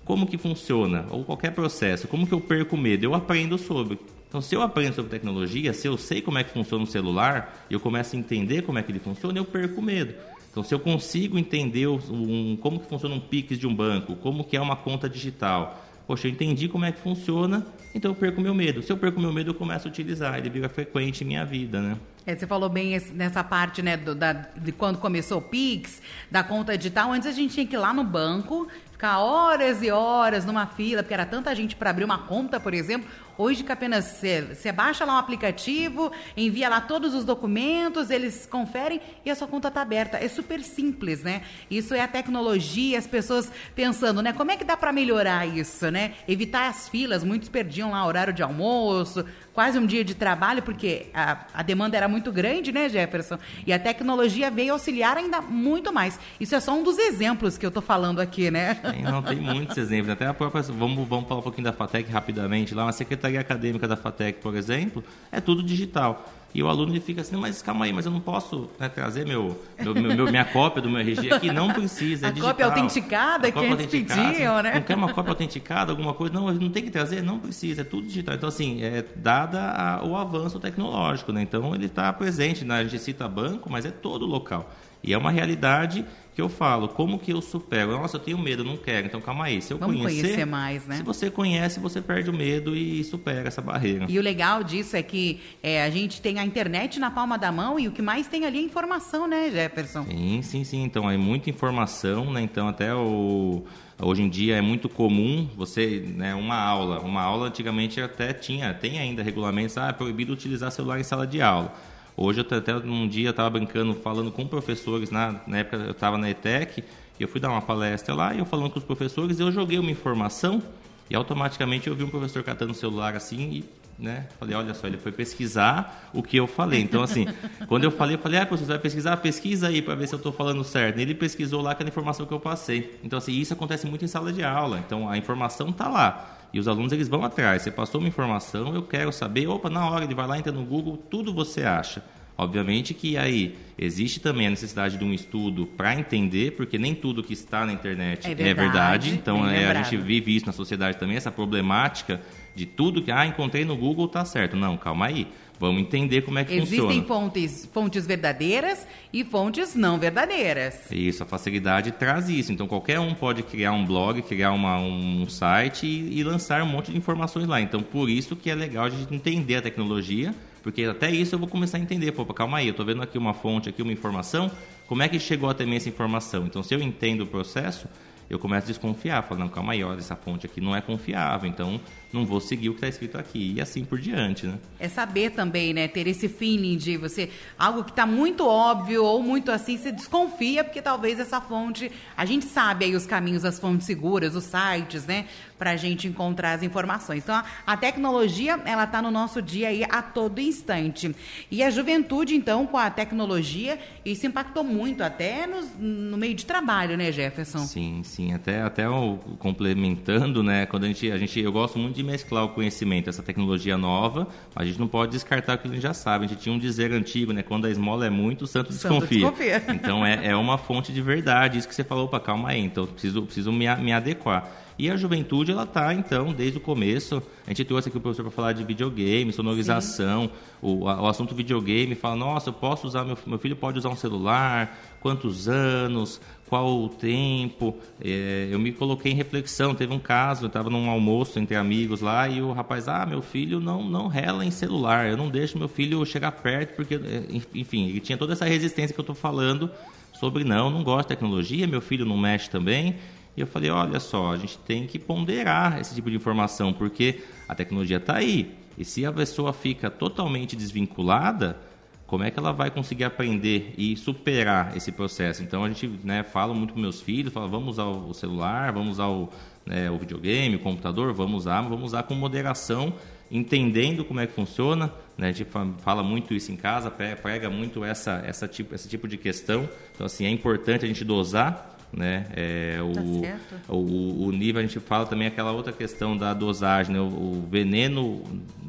como 0.05 0.27
que 0.27 0.37
funciona? 0.37 1.07
Ou 1.11 1.25
qualquer 1.25 1.53
processo, 1.53 2.09
como 2.09 2.27
que 2.27 2.35
eu 2.35 2.41
perco 2.41 2.77
medo? 2.77 3.05
Eu 3.05 3.15
aprendo 3.15 3.57
sobre. 3.57 4.01
Então, 4.29 4.41
se 4.41 4.53
eu 4.53 4.63
aprendo 4.63 4.97
sobre 4.97 5.13
tecnologia, 5.13 5.73
se 5.73 5.87
eu 5.87 5.97
sei 5.97 6.21
como 6.21 6.39
é 6.39 6.45
que 6.45 6.51
funciona 6.51 6.83
um 6.83 6.87
celular, 6.87 7.65
eu 7.71 7.79
começo 7.79 8.17
a 8.17 8.19
entender 8.19 8.63
como 8.63 8.81
é 8.81 8.83
que 8.83 8.91
ele 8.91 8.99
funciona, 8.99 9.39
eu 9.39 9.45
perco 9.45 9.81
medo. 9.81 10.13
Então, 10.55 10.63
se 10.63 10.73
eu 10.73 10.79
consigo 10.79 11.37
entender 11.37 11.89
um, 11.89 12.57
como 12.57 12.79
que 12.79 12.87
funciona 12.87 13.13
um 13.13 13.19
PIX 13.19 13.59
de 13.59 13.67
um 13.67 13.75
banco, 13.75 14.15
como 14.15 14.45
que 14.45 14.57
é 14.57 14.61
uma 14.61 14.77
conta 14.77 15.09
digital, 15.09 15.85
poxa, 16.07 16.29
eu 16.29 16.31
entendi 16.31 16.69
como 16.69 16.85
é 16.85 16.93
que 16.93 17.01
funciona, 17.01 17.67
então 17.93 18.13
eu 18.13 18.15
perco 18.15 18.41
meu 18.41 18.55
medo. 18.55 18.81
Se 18.81 18.93
eu 18.93 18.97
perco 18.97 19.21
meu 19.21 19.33
medo, 19.33 19.51
eu 19.51 19.55
começo 19.55 19.89
a 19.89 19.91
utilizar, 19.91 20.39
ele 20.39 20.49
vira 20.49 20.69
frequente 20.69 21.25
em 21.25 21.27
minha 21.27 21.45
vida, 21.45 21.83
né? 21.83 21.97
É, 22.27 22.35
você 22.35 22.47
falou 22.47 22.71
bem 22.71 22.95
esse, 22.95 23.13
nessa 23.13 23.45
parte, 23.45 23.83
né, 23.83 23.99
do, 23.99 24.15
da, 24.15 24.33
de 24.33 24.73
quando 24.73 24.99
começou 24.99 25.39
o 25.39 25.43
Pix, 25.43 26.01
da 26.31 26.43
conta 26.43 26.77
digital. 26.77 27.13
Antes 27.13 27.29
a 27.29 27.33
gente 27.33 27.53
tinha 27.53 27.67
que 27.67 27.77
ir 27.77 27.79
lá 27.79 27.93
no 27.93 28.03
banco, 28.03 28.67
ficar 28.91 29.19
horas 29.19 29.83
e 29.83 29.91
horas 29.91 30.47
numa 30.47 30.67
fila, 30.67 31.03
porque 31.03 31.13
era 31.13 31.27
tanta 31.27 31.55
gente 31.55 31.77
para 31.77 31.91
abrir 31.91 32.05
uma 32.05 32.19
conta, 32.21 32.59
por 32.59 32.73
exemplo. 32.73 33.07
Hoje 33.37 33.63
que 33.63 33.73
apenas 33.73 34.05
você, 34.05 34.73
baixa 34.73 35.05
lá 35.05 35.17
um 35.17 35.19
aplicativo, 35.19 36.11
envia 36.37 36.69
lá 36.69 36.81
todos 36.81 37.13
os 37.13 37.25
documentos, 37.25 38.09
eles 38.09 38.47
conferem 38.47 39.01
e 39.25 39.31
a 39.31 39.35
sua 39.35 39.49
conta 39.49 39.69
está 39.69 39.83
aberta. 39.83 40.17
É 40.17 40.29
super 40.29 40.63
simples, 40.63 41.23
né? 41.23 41.43
Isso 41.69 41.93
é 41.93 42.01
a 42.01 42.09
tecnologia, 42.09 42.97
as 42.97 43.07
pessoas 43.07 43.51
pensando, 43.75 44.23
né? 44.23 44.33
Como 44.33 44.53
é 44.53 44.57
que 44.57 44.65
dá 44.65 44.77
para 44.77 44.93
melhorar 44.93 45.47
isso, 45.47 45.91
né? 45.91 46.15
Evitar 46.27 46.69
as 46.69 46.89
filas, 46.89 47.25
muitos 47.25 47.49
perdiam 47.49 47.91
lá 47.91 48.07
horário 48.07 48.33
de 48.33 48.43
almoço, 48.43 49.27
quase 49.55 49.79
um 49.79 49.87
dia 49.87 50.05
de 50.05 50.15
trabalho, 50.15 50.63
porque 50.63 51.07
a, 51.15 51.47
a 51.55 51.63
demanda 51.63 51.97
era 51.97 52.09
muito 52.09 52.33
grande, 52.33 52.73
né, 52.73 52.89
Jefferson? 52.89 53.39
E 53.65 53.73
a 53.73 53.79
tecnologia 53.79 54.51
veio 54.51 54.73
auxiliar 54.73 55.17
ainda 55.17 55.41
muito 55.41 55.93
mais. 55.93 56.19
Isso 56.41 56.55
é 56.55 56.61
só 56.61 56.75
um 56.75 56.83
dos 56.83 56.99
exemplos 56.99 57.57
que 57.57 57.65
eu 57.65 57.69
estou 57.69 57.83
falando 57.83 58.21
aqui, 58.21 58.51
né? 58.51 58.75
Tem, 58.75 59.03
não, 59.03 59.23
tem 59.23 59.37
muitos 59.41 59.79
exemplos. 59.79 60.11
Até 60.13 60.27
a 60.27 60.35
própria. 60.35 60.61
Vamos, 60.63 61.09
vamos 61.09 61.29
falar 61.29 61.41
um 61.41 61.45
pouquinho 61.45 61.65
da 61.65 61.73
FATEC 61.73 62.11
rapidamente. 62.11 62.75
Lá, 62.75 62.85
uma 62.85 62.93
secretaria 62.93 63.41
acadêmica 63.41 63.87
da 63.87 63.97
FATEC, 63.97 64.41
por 64.41 64.57
exemplo, 64.57 65.05
é 65.31 65.41
tudo 65.41 65.63
digital. 65.63 66.29
E 66.55 66.63
o 66.63 66.69
aluno 66.69 66.93
ele 66.93 67.01
fica 67.01 67.21
assim, 67.21 67.35
mas 67.35 67.61
calma 67.61 67.85
aí, 67.85 67.93
mas 67.93 68.07
eu 68.07 68.13
não 68.13 68.21
posso 68.21 68.71
né, 68.79 68.89
trazer 68.89 69.27
meu, 69.27 69.61
meu, 69.77 69.93
meu, 69.93 70.31
minha 70.31 70.45
cópia 70.45 70.81
do 70.81 70.89
meu 70.89 71.01
RG 71.01 71.33
aqui? 71.33 71.51
Não 71.51 71.73
precisa, 71.73 72.27
é 72.27 72.29
a 72.29 72.31
digital. 72.31 72.53
cópia 72.53 72.67
autenticada 72.67 73.49
a 73.49 73.51
que 73.51 73.59
eles 73.59 73.87
pediam, 73.87 74.63
né? 74.63 74.75
Não 74.75 74.83
quer 74.83 74.97
uma 74.97 75.13
cópia 75.13 75.33
autenticada, 75.33 75.91
alguma 75.91 76.15
coisa? 76.15 76.33
Não, 76.33 76.53
não 76.53 76.71
tem 76.71 76.85
que 76.85 76.93
trazer? 76.93 77.25
Não 77.25 77.41
precisa, 77.41 77.81
é 77.81 77.85
tudo 77.85 78.07
digital. 78.07 78.37
Então, 78.37 78.49
assim, 78.49 78.85
é 78.85 79.05
dada 79.17 79.71
a, 79.71 80.05
o 80.05 80.17
avanço 80.17 80.61
tecnológico, 80.61 81.33
né? 81.33 81.43
Então, 81.43 81.75
ele 81.75 81.87
está 81.87 82.13
presente, 82.13 82.65
né? 82.65 82.79
a 82.79 82.85
gente 82.85 83.01
cita 83.01 83.27
banco, 83.27 83.69
mas 83.69 83.85
é 83.85 83.91
todo 83.91 84.25
local. 84.25 84.73
E 85.03 85.13
é 85.13 85.19
uma 85.19 85.33
realidade 85.33 86.05
que 86.35 86.43
eu 86.43 86.49
falo, 86.49 86.89
como 86.89 87.19
que 87.19 87.33
eu 87.33 87.41
supero? 87.41 87.93
Nossa, 87.93 88.17
eu 88.17 88.21
tenho 88.21 88.37
medo, 88.39 88.65
não 88.65 88.77
quero. 88.77 89.07
Então 89.07 89.21
calma 89.21 89.45
aí, 89.45 89.63
se 89.63 89.73
eu 89.73 89.79
Vamos 89.79 90.01
conhecer, 90.01 90.23
conhecer 90.23 90.45
mais, 90.45 90.85
né? 90.87 90.97
Se 90.97 91.03
você 91.03 91.31
conhece, 91.31 91.79
você 91.79 92.01
perde 92.01 92.29
o 92.29 92.33
medo 92.33 92.75
e 92.75 93.05
supera 93.05 93.47
essa 93.47 93.63
barreira. 93.63 94.07
E 94.09 94.19
o 94.19 94.23
legal 94.23 94.65
disso 94.65 94.97
é 94.97 95.03
que 95.03 95.41
é, 95.63 95.85
a 95.85 95.91
gente 95.91 96.21
tem 96.21 96.41
a 96.41 96.45
internet 96.45 96.99
na 96.99 97.11
palma 97.11 97.39
da 97.39 97.53
mão 97.53 97.79
e 97.79 97.87
o 97.87 97.93
que 97.93 98.03
mais 98.03 98.27
tem 98.27 98.45
ali 98.45 98.59
é 98.59 98.63
informação, 98.63 99.29
né, 99.29 99.49
Jefferson? 99.51 100.05
Sim, 100.05 100.43
sim, 100.43 100.65
sim. 100.65 100.83
Então 100.83 101.09
é 101.09 101.17
muita 101.17 101.51
informação, 101.51 102.33
né? 102.33 102.43
Então 102.43 102.67
até 102.67 102.93
o 102.93 103.63
hoje 104.03 104.23
em 104.23 104.29
dia 104.29 104.57
é 104.57 104.61
muito 104.61 104.89
comum 104.89 105.49
você, 105.57 106.05
né, 106.17 106.35
uma 106.35 106.57
aula, 106.57 107.01
uma 107.01 107.23
aula 107.23 107.47
antigamente 107.47 108.01
até 108.01 108.33
tinha, 108.33 108.75
tem 108.75 108.99
ainda 108.99 109.23
regulamentos, 109.23 109.79
ah, 109.79 109.89
é 109.89 109.93
proibido 109.93 110.33
utilizar 110.33 110.73
celular 110.73 110.99
em 110.99 111.05
sala 111.05 111.27
de 111.27 111.41
aula. 111.41 111.73
Hoje, 112.17 112.41
eu 112.41 112.59
até 112.59 112.77
um 112.77 113.09
dia 113.09 113.31
estava 113.31 113.51
brincando, 113.51 113.95
falando 113.95 114.31
com 114.31 114.47
professores, 114.47 115.11
na, 115.11 115.41
na 115.47 115.59
época 115.59 115.77
eu 115.79 115.91
estava 115.91 116.17
na 116.17 116.31
ETEC, 116.31 116.85
eu 117.19 117.27
fui 117.27 117.41
dar 117.41 117.51
uma 117.51 117.63
palestra 117.63 118.15
lá, 118.15 118.33
e 118.35 118.39
eu 118.39 118.45
falando 118.45 118.71
com 118.71 118.79
os 118.79 118.85
professores, 118.85 119.41
eu 119.41 119.51
joguei 119.51 119.79
uma 119.79 119.91
informação, 119.91 120.63
e 121.11 121.17
automaticamente 121.17 121.89
eu 121.89 121.95
vi 121.95 122.05
um 122.05 122.09
professor 122.09 122.43
catando 122.45 122.73
o 122.73 122.75
celular 122.75 123.17
assim, 123.17 123.51
e 123.51 123.65
né, 123.99 124.27
falei, 124.39 124.57
olha 124.57 124.75
só, 124.75 124.87
ele 124.87 124.97
foi 124.97 125.13
pesquisar 125.13 126.11
o 126.13 126.23
que 126.23 126.37
eu 126.37 126.47
falei. 126.47 126.81
Então, 126.81 127.03
assim, 127.03 127.27
quando 127.69 127.85
eu 127.85 127.91
falei, 127.91 128.17
eu 128.17 128.19
falei, 128.19 128.41
ah, 128.41 128.47
professor, 128.47 128.73
vai 128.73 128.79
pesquisar? 128.79 129.17
Pesquisa 129.19 129.69
aí 129.69 129.83
para 129.83 129.95
ver 129.95 130.09
se 130.09 130.15
eu 130.15 130.17
estou 130.17 130.33
falando 130.33 130.63
certo. 130.65 130.99
Ele 130.99 131.15
pesquisou 131.15 131.63
lá 131.63 131.73
aquela 131.73 131.89
informação 131.89 132.27
que 132.27 132.33
eu 132.33 132.41
passei. 132.41 132.99
Então, 133.05 133.19
assim, 133.19 133.33
isso 133.33 133.53
acontece 133.53 133.87
muito 133.87 134.05
em 134.05 134.09
sala 134.09 134.33
de 134.33 134.43
aula. 134.43 134.83
Então, 134.85 135.09
a 135.09 135.17
informação 135.17 135.71
está 135.71 135.89
lá. 135.89 136.44
E 136.55 136.59
os 136.61 136.69
alunos 136.69 136.93
eles 136.93 137.09
vão 137.09 137.25
atrás. 137.25 137.63
Você 137.63 137.71
passou 137.73 138.01
uma 138.01 138.07
informação, 138.07 138.73
eu 138.73 138.83
quero 138.85 139.13
saber. 139.13 139.49
Opa, 139.49 139.69
na 139.69 139.91
hora 139.91 140.05
ele 140.05 140.15
vai 140.15 140.25
lá, 140.25 140.39
entra 140.39 140.53
no 140.53 140.65
Google, 140.65 140.97
tudo 140.97 141.35
você 141.35 141.65
acha. 141.65 142.01
Obviamente 142.39 142.95
que 142.95 143.17
aí 143.17 143.57
existe 143.77 144.21
também 144.21 144.47
a 144.47 144.51
necessidade 144.51 144.97
de 144.97 145.05
um 145.05 145.13
estudo 145.13 145.67
para 145.67 145.99
entender, 145.99 146.53
porque 146.53 146.79
nem 146.79 146.95
tudo 146.95 147.25
que 147.25 147.33
está 147.33 147.67
na 147.67 147.73
internet 147.73 148.27
é 148.31 148.35
verdade. 148.35 148.49
É 148.49 148.55
verdade. 148.55 149.11
Então 149.11 149.49
é, 149.49 149.67
a 149.67 149.83
gente 149.83 149.97
vive 149.97 150.35
isso 150.35 150.47
na 150.47 150.53
sociedade 150.53 150.97
também, 150.97 151.17
essa 151.17 151.33
problemática 151.33 152.21
de 152.55 152.67
tudo 152.67 153.03
que 153.03 153.11
ah, 153.11 153.27
encontrei 153.27 153.65
no 153.65 153.77
Google 153.77 154.07
tá 154.07 154.25
certo. 154.25 154.57
Não, 154.57 154.77
calma 154.77 155.07
aí. 155.07 155.27
Vamos 155.59 155.83
entender 155.83 156.23
como 156.23 156.39
é 156.39 156.45
que 156.45 156.53
Existem 156.53 156.81
funciona. 156.81 156.93
Existem 156.93 157.09
fontes, 157.09 157.69
fontes 157.73 158.07
verdadeiras 158.07 158.87
e 159.13 159.25
fontes 159.25 159.75
não 159.75 159.99
verdadeiras. 159.99 160.91
Isso, 160.91 161.23
a 161.23 161.27
facilidade 161.27 161.93
traz 161.93 162.29
isso. 162.29 162.53
Então, 162.53 162.67
qualquer 162.67 162.99
um 162.99 163.15
pode 163.15 163.43
criar 163.43 163.73
um 163.73 163.85
blog, 163.85 164.21
criar 164.23 164.53
uma, 164.53 164.79
um 164.79 165.29
site 165.29 165.87
e, 165.87 166.19
e 166.19 166.25
lançar 166.25 166.63
um 166.63 166.67
monte 166.67 166.91
de 166.91 166.99
informações 166.99 167.47
lá. 167.47 167.61
Então, 167.61 167.83
por 167.83 168.11
isso 168.11 168.35
que 168.35 168.51
é 168.51 168.55
legal 168.55 168.87
a 168.87 168.91
gente 168.91 169.15
entender 169.15 169.57
a 169.57 169.63
tecnologia, 169.63 170.35
porque 170.63 170.85
até 170.85 171.11
isso 171.11 171.35
eu 171.35 171.39
vou 171.39 171.49
começar 171.49 171.79
a 171.79 171.81
entender. 171.81 172.11
Pô, 172.13 172.25
calma 172.27 172.59
aí, 172.59 172.67
eu 172.67 172.73
estou 172.73 172.85
vendo 172.85 173.03
aqui 173.03 173.17
uma 173.17 173.33
fonte, 173.33 173.69
aqui 173.69 173.81
uma 173.81 173.93
informação, 173.93 174.51
como 174.89 175.03
é 175.03 175.09
que 175.09 175.19
chegou 175.19 175.49
até 175.49 175.65
mim 175.65 175.77
essa 175.77 175.89
informação? 175.89 176.47
Então, 176.47 176.63
se 176.63 176.75
eu 176.75 176.83
entendo 176.83 177.23
o 177.23 177.27
processo, 177.27 177.89
eu 178.29 178.39
começo 178.39 178.65
a 178.65 178.69
desconfiar, 178.69 179.23
falo, 179.23 179.41
não, 179.41 179.49
calma 179.49 179.73
aí, 179.73 179.85
olha, 179.85 179.99
essa 179.99 180.17
fonte 180.17 180.47
aqui 180.47 180.61
não 180.61 180.75
é 180.75 180.81
confiável, 180.81 181.49
então 181.49 181.81
não 182.15 182.25
vou 182.25 182.41
seguir 182.41 182.69
o 182.69 182.73
que 182.73 182.79
está 182.79 182.89
escrito 182.89 183.19
aqui, 183.19 183.55
e 183.57 183.61
assim 183.61 183.85
por 183.85 183.99
diante, 183.99 184.47
né? 184.47 184.59
É 184.79 184.89
saber 184.89 185.31
também, 185.31 185.75
né, 185.75 185.89
ter 185.89 186.07
esse 186.07 186.29
feeling 186.29 186.77
de 186.77 186.97
você, 186.97 187.29
algo 187.59 187.83
que 187.83 187.91
está 187.91 188.07
muito 188.07 188.47
óbvio 188.47 189.05
ou 189.05 189.23
muito 189.23 189.51
assim, 189.51 189.77
você 189.77 189.91
desconfia, 189.91 190.63
porque 190.63 190.81
talvez 190.81 191.19
essa 191.19 191.41
fonte, 191.41 191.91
a 192.17 192.25
gente 192.25 192.45
sabe 192.45 192.85
aí 192.85 192.95
os 192.95 193.05
caminhos 193.05 193.43
das 193.43 193.59
fontes 193.59 193.87
seguras, 193.87 194.37
os 194.37 194.45
sites, 194.45 195.07
né, 195.07 195.27
para 195.59 195.73
a 195.73 195.77
gente 195.77 196.07
encontrar 196.07 196.53
as 196.53 196.63
informações. 196.63 197.25
Então, 197.25 197.35
a, 197.35 197.45
a 197.67 197.77
tecnologia, 197.77 198.61
ela 198.65 198.85
está 198.85 199.03
no 199.03 199.11
nosso 199.11 199.43
dia 199.43 199.69
aí 199.69 199.85
a 199.85 200.01
todo 200.01 200.41
instante. 200.41 201.15
E 201.51 201.63
a 201.63 201.71
juventude, 201.71 202.37
então, 202.37 202.67
com 202.67 202.79
a 202.79 202.91
tecnologia, 202.91 203.79
isso 204.05 204.27
impactou 204.27 204.63
muito 204.63 205.03
até 205.03 205.47
no, 205.47 205.63
no 205.79 206.17
meio 206.17 206.35
de 206.35 206.47
trabalho, 206.47 206.97
né, 206.97 207.11
Jefferson? 207.11 207.67
Sim, 207.67 208.03
sim. 208.05 208.33
Até, 208.33 208.63
até 208.63 208.89
o, 208.89 209.19
complementando, 209.39 210.43
né, 210.43 210.67
quando 210.67 210.85
a 210.85 210.87
gente, 210.87 211.11
a 211.11 211.19
gente, 211.19 211.41
eu 211.41 211.51
gosto 211.51 211.79
muito 211.79 211.97
de 211.97 212.04
mesclar 212.05 212.45
o 212.45 212.51
conhecimento, 212.51 213.11
essa 213.11 213.23
tecnologia 213.23 213.77
nova, 213.77 214.29
a 214.55 214.65
gente 214.65 214.79
não 214.79 214.87
pode 214.87 215.13
descartar 215.13 215.55
o 215.55 215.59
que 215.59 215.69
a 215.69 215.71
gente 215.71 215.83
já 215.83 215.95
sabe. 215.95 216.27
A 216.27 216.29
gente 216.29 216.41
tinha 216.41 216.55
um 216.55 216.59
dizer 216.59 216.93
antigo, 216.93 217.33
né, 217.33 217.43
quando 217.43 217.67
a 217.67 217.71
esmola 217.71 218.07
é 218.07 218.11
muito, 218.11 218.43
o 218.43 218.47
santo, 218.47 218.73
santo 218.73 219.01
desconfia. 219.01 219.31
desconfia. 219.31 219.75
Então, 219.75 220.05
é, 220.07 220.29
é 220.29 220.37
uma 220.37 220.59
fonte 220.59 220.93
de 220.93 221.03
verdade. 221.03 221.59
Isso 221.59 221.67
que 221.67 221.75
você 221.75 221.85
falou, 221.85 222.05
opa, 222.05 222.21
calma 222.21 222.51
aí, 222.51 222.61
então 222.61 222.87
preciso, 222.87 223.23
preciso 223.23 223.51
me, 223.51 223.75
me 223.77 223.93
adequar. 223.93 224.64
E 224.77 224.91
a 224.91 224.97
juventude, 224.97 225.53
ela 225.53 225.63
está, 225.63 225.95
então, 225.95 226.33
desde 226.33 226.59
o 226.59 226.61
começo. 226.61 227.23
A 227.47 227.51
gente 227.51 227.65
trouxe 227.65 227.89
aqui 227.89 227.99
o 227.99 228.01
professor 228.01 228.25
para 228.25 228.33
falar 228.33 228.53
de 228.53 228.65
videogame, 228.65 229.33
sonorização. 229.33 230.31
O, 230.61 230.89
a, 230.89 231.01
o 231.03 231.07
assunto 231.07 231.35
videogame 231.35 231.95
fala: 231.95 232.17
nossa, 232.17 232.49
eu 232.49 232.53
posso 232.53 232.87
usar, 232.87 233.05
meu, 233.05 233.17
meu 233.27 233.39
filho 233.39 233.55
pode 233.55 233.79
usar 233.79 233.89
um 233.89 233.97
celular, 233.97 234.77
quantos 235.01 235.49
anos, 235.49 236.21
qual 236.49 236.83
o 236.83 236.89
tempo. 236.89 237.77
É, 238.01 238.49
eu 238.51 238.59
me 238.59 238.73
coloquei 238.73 239.13
em 239.13 239.15
reflexão. 239.15 239.75
Teve 239.75 239.93
um 239.93 239.99
caso, 239.99 240.45
eu 240.45 240.49
estava 240.49 240.69
num 240.69 240.91
almoço 240.91 241.39
entre 241.39 241.55
amigos 241.55 242.01
lá 242.01 242.29
e 242.29 242.43
o 242.43 242.53
rapaz, 242.53 242.89
ah, 242.89 243.07
meu 243.07 243.23
filho 243.23 243.61
não, 243.61 243.83
não 243.85 244.09
rela 244.09 244.45
em 244.45 244.51
celular, 244.51 245.09
eu 245.09 245.17
não 245.17 245.29
deixo 245.29 245.57
meu 245.57 245.69
filho 245.69 246.05
chegar 246.05 246.33
perto, 246.33 246.75
porque, 246.75 246.97
é, 246.97 247.27
enfim, 247.55 247.89
ele 247.89 248.01
tinha 248.01 248.19
toda 248.19 248.33
essa 248.33 248.45
resistência 248.45 248.93
que 248.93 249.01
eu 249.01 249.03
estou 249.03 249.15
falando 249.15 249.71
sobre 250.13 250.45
não, 250.45 250.71
não 250.71 250.83
gosto 250.83 251.09
de 251.09 251.15
tecnologia, 251.15 251.67
meu 251.67 251.81
filho 251.81 252.05
não 252.05 252.17
mexe 252.17 252.49
também. 252.49 252.97
E 253.37 253.41
eu 253.41 253.47
falei, 253.47 253.71
olha 253.71 253.99
só, 253.99 254.33
a 254.33 254.37
gente 254.37 254.59
tem 254.59 254.87
que 254.87 254.99
ponderar 254.99 255.81
esse 255.81 255.95
tipo 255.95 256.09
de 256.11 256.17
informação, 256.17 256.73
porque 256.73 257.23
a 257.49 257.55
tecnologia 257.55 257.97
está 257.97 258.17
aí. 258.17 258.55
E 258.79 258.85
se 258.85 259.05
a 259.05 259.13
pessoa 259.13 259.53
fica 259.53 259.91
totalmente 259.91 260.57
desvinculada, 260.57 261.59
como 262.07 262.23
é 262.23 262.31
que 262.31 262.39
ela 262.39 262.53
vai 262.53 262.71
conseguir 262.71 263.05
aprender 263.05 263.75
e 263.77 263.97
superar 263.97 264.77
esse 264.77 264.93
processo? 264.93 265.43
Então 265.43 265.65
a 265.65 265.69
gente 265.69 265.89
né, 266.05 266.23
fala 266.23 266.55
muito 266.55 266.75
com 266.75 266.81
meus 266.81 267.01
filhos, 267.01 267.33
fala, 267.33 267.49
vamos 267.49 267.71
usar 267.71 267.85
o 267.87 268.13
celular, 268.13 268.73
vamos 268.73 268.93
usar 268.93 269.09
o, 269.09 269.31
né, 269.65 269.91
o 269.91 269.99
videogame, 269.99 270.57
o 270.57 270.61
computador, 270.61 271.13
vamos 271.13 271.39
usar, 271.39 271.63
vamos 271.63 271.87
usar 271.87 272.03
com 272.05 272.15
moderação, 272.15 272.95
entendendo 273.31 274.05
como 274.05 274.21
é 274.21 274.27
que 274.27 274.33
funciona. 274.33 274.93
Né? 275.17 275.29
A 275.29 275.33
gente 275.33 275.51
fala 275.79 276.03
muito 276.03 276.35
isso 276.35 276.53
em 276.53 276.57
casa, 276.57 276.91
prega 276.91 277.49
muito 277.49 277.85
essa, 277.85 278.23
essa 278.25 278.47
tipo, 278.47 278.75
esse 278.75 278.89
tipo 278.89 279.09
de 279.09 279.17
questão. 279.17 279.69
Então 279.95 280.07
assim, 280.07 280.27
é 280.27 280.31
importante 280.31 280.85
a 280.85 280.89
gente 280.89 281.05
dosar 281.05 281.74
né? 281.97 282.27
É, 282.35 282.79
o, 282.83 283.23
tá 283.23 283.73
o, 283.73 284.27
o, 284.27 284.33
nível, 284.33 284.61
a 284.61 284.65
gente 284.65 284.81
fala 284.81 285.07
também 285.07 285.29
aquela 285.29 285.53
outra 285.53 285.73
questão 285.73 286.17
da 286.17 286.35
dosagem, 286.35 286.95
né? 286.95 287.01
o, 287.01 287.05
o, 287.05 287.49
veneno 287.51 288.23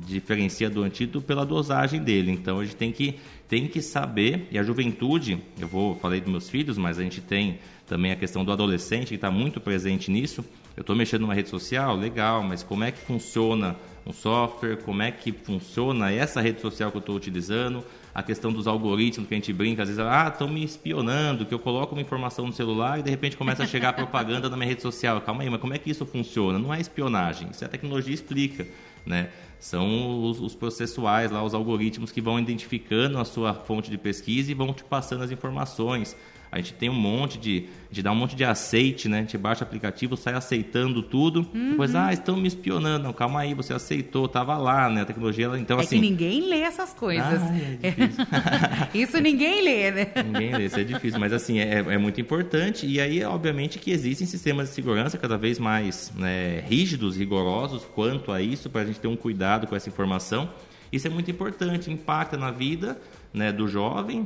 diferencia 0.05 0.69
do 0.69 0.83
antídoto 0.83 1.21
pela 1.25 1.45
dosagem 1.45 2.01
dele. 2.01 2.31
Então, 2.31 2.59
a 2.59 2.63
gente 2.63 2.75
tem 2.75 2.91
que, 2.91 3.15
tem 3.47 3.67
que 3.67 3.81
saber, 3.81 4.47
e 4.51 4.59
a 4.59 4.63
juventude, 4.63 5.39
eu 5.59 5.67
vou 5.67 5.95
falei 5.95 6.21
dos 6.21 6.29
meus 6.29 6.49
filhos, 6.49 6.77
mas 6.77 6.99
a 6.99 7.03
gente 7.03 7.21
tem 7.21 7.59
também 7.87 8.11
a 8.11 8.15
questão 8.15 8.45
do 8.45 8.51
adolescente, 8.51 9.09
que 9.09 9.15
está 9.15 9.31
muito 9.31 9.59
presente 9.59 10.11
nisso. 10.11 10.45
Eu 10.75 10.81
estou 10.81 10.95
mexendo 10.95 11.21
numa 11.21 11.33
rede 11.33 11.49
social, 11.49 11.95
legal, 11.95 12.43
mas 12.43 12.61
como 12.61 12.83
é 12.83 12.91
que 12.91 12.99
funciona 12.99 13.77
um 14.05 14.13
software, 14.13 14.77
como 14.77 15.01
é 15.01 15.09
que 15.09 15.31
funciona 15.31 16.11
essa 16.11 16.39
rede 16.41 16.61
social 16.61 16.91
que 16.91 16.97
eu 16.97 16.99
estou 16.99 17.15
utilizando, 17.15 17.83
a 18.13 18.21
questão 18.21 18.51
dos 18.51 18.67
algoritmos 18.67 19.27
que 19.27 19.33
a 19.33 19.37
gente 19.37 19.51
brinca, 19.51 19.81
às 19.81 19.89
vezes, 19.89 20.03
ah, 20.03 20.29
estão 20.31 20.47
me 20.47 20.63
espionando, 20.63 21.45
que 21.45 21.53
eu 21.53 21.59
coloco 21.59 21.95
uma 21.95 22.01
informação 22.01 22.45
no 22.45 22.53
celular 22.53 22.99
e 22.99 23.03
de 23.03 23.09
repente 23.09 23.35
começa 23.35 23.63
a 23.63 23.65
chegar 23.65 23.93
propaganda 23.93 24.49
na 24.49 24.55
minha 24.55 24.69
rede 24.69 24.81
social. 24.81 25.19
Calma 25.21 25.43
aí, 25.43 25.49
mas 25.49 25.59
como 25.59 25.73
é 25.73 25.77
que 25.77 25.89
isso 25.89 26.05
funciona? 26.05 26.59
Não 26.59 26.73
é 26.73 26.79
espionagem, 26.79 27.49
isso 27.51 27.63
é 27.63 27.67
a 27.67 27.69
tecnologia 27.69 28.13
explica, 28.13 28.67
né? 29.05 29.29
São 29.59 30.23
os, 30.23 30.39
os 30.39 30.53
processuais 30.53 31.31
lá, 31.31 31.43
os 31.43 31.53
algoritmos 31.53 32.11
que 32.11 32.21
vão 32.21 32.39
identificando 32.39 33.17
a 33.17 33.25
sua 33.25 33.53
fonte 33.53 33.89
de 33.89 33.97
pesquisa 33.97 34.51
e 34.51 34.53
vão 34.53 34.71
te 34.71 34.83
passando 34.83 35.23
as 35.23 35.31
informações. 35.31 36.15
A 36.55 36.59
gente 36.59 36.73
tem 36.73 36.89
um 36.89 36.93
monte 36.93 37.37
de. 37.37 37.65
de 37.91 38.01
dar 38.01 38.13
um 38.13 38.15
monte 38.15 38.33
de 38.33 38.45
aceite, 38.45 39.09
né? 39.09 39.17
A 39.17 39.21
gente 39.21 39.37
baixa 39.37 39.65
o 39.65 39.67
aplicativo, 39.67 40.15
sai 40.15 40.35
aceitando 40.35 41.03
tudo. 41.03 41.45
Uhum. 41.53 41.71
Depois, 41.71 41.93
ah, 41.93 42.13
estão 42.13 42.37
me 42.37 42.47
espionando. 42.47 43.03
Não, 43.03 43.11
calma 43.11 43.41
aí, 43.41 43.53
você 43.53 43.73
aceitou, 43.73 44.25
tava 44.25 44.57
lá, 44.57 44.89
né? 44.89 45.01
A 45.01 45.05
tecnologia, 45.05 45.51
então 45.57 45.77
é 45.77 45.81
assim. 45.81 45.97
Que 45.97 46.01
ninguém 46.01 46.47
lê 46.47 46.61
essas 46.61 46.93
coisas. 46.93 47.25
Ah, 47.25 47.53
é 47.83 48.87
isso 48.97 49.19
ninguém 49.19 49.65
lê, 49.65 49.91
né? 49.91 50.07
Ninguém 50.23 50.55
lê, 50.55 50.65
isso 50.67 50.79
é 50.79 50.85
difícil. 50.85 51.19
Mas 51.19 51.33
assim, 51.33 51.59
é, 51.59 51.79
é 51.79 51.97
muito 51.97 52.21
importante. 52.21 52.87
E 52.87 53.01
aí, 53.01 53.21
obviamente, 53.25 53.77
que 53.77 53.91
existem 53.91 54.25
sistemas 54.25 54.69
de 54.69 54.75
segurança 54.75 55.17
cada 55.17 55.37
vez 55.37 55.59
mais 55.59 56.13
né, 56.15 56.61
rígidos, 56.69 57.17
rigorosos 57.17 57.83
quanto 57.93 58.31
a 58.31 58.41
isso, 58.41 58.69
para 58.69 58.83
a 58.83 58.85
gente 58.85 59.01
ter 59.01 59.09
um 59.09 59.17
cuidado 59.17 59.67
com 59.67 59.75
essa 59.75 59.89
informação. 59.89 60.49
Isso 60.89 61.05
é 61.05 61.09
muito 61.09 61.29
importante, 61.29 61.91
impacta 61.91 62.37
na 62.37 62.49
vida 62.49 62.97
né, 63.33 63.51
do 63.51 63.67
jovem, 63.67 64.25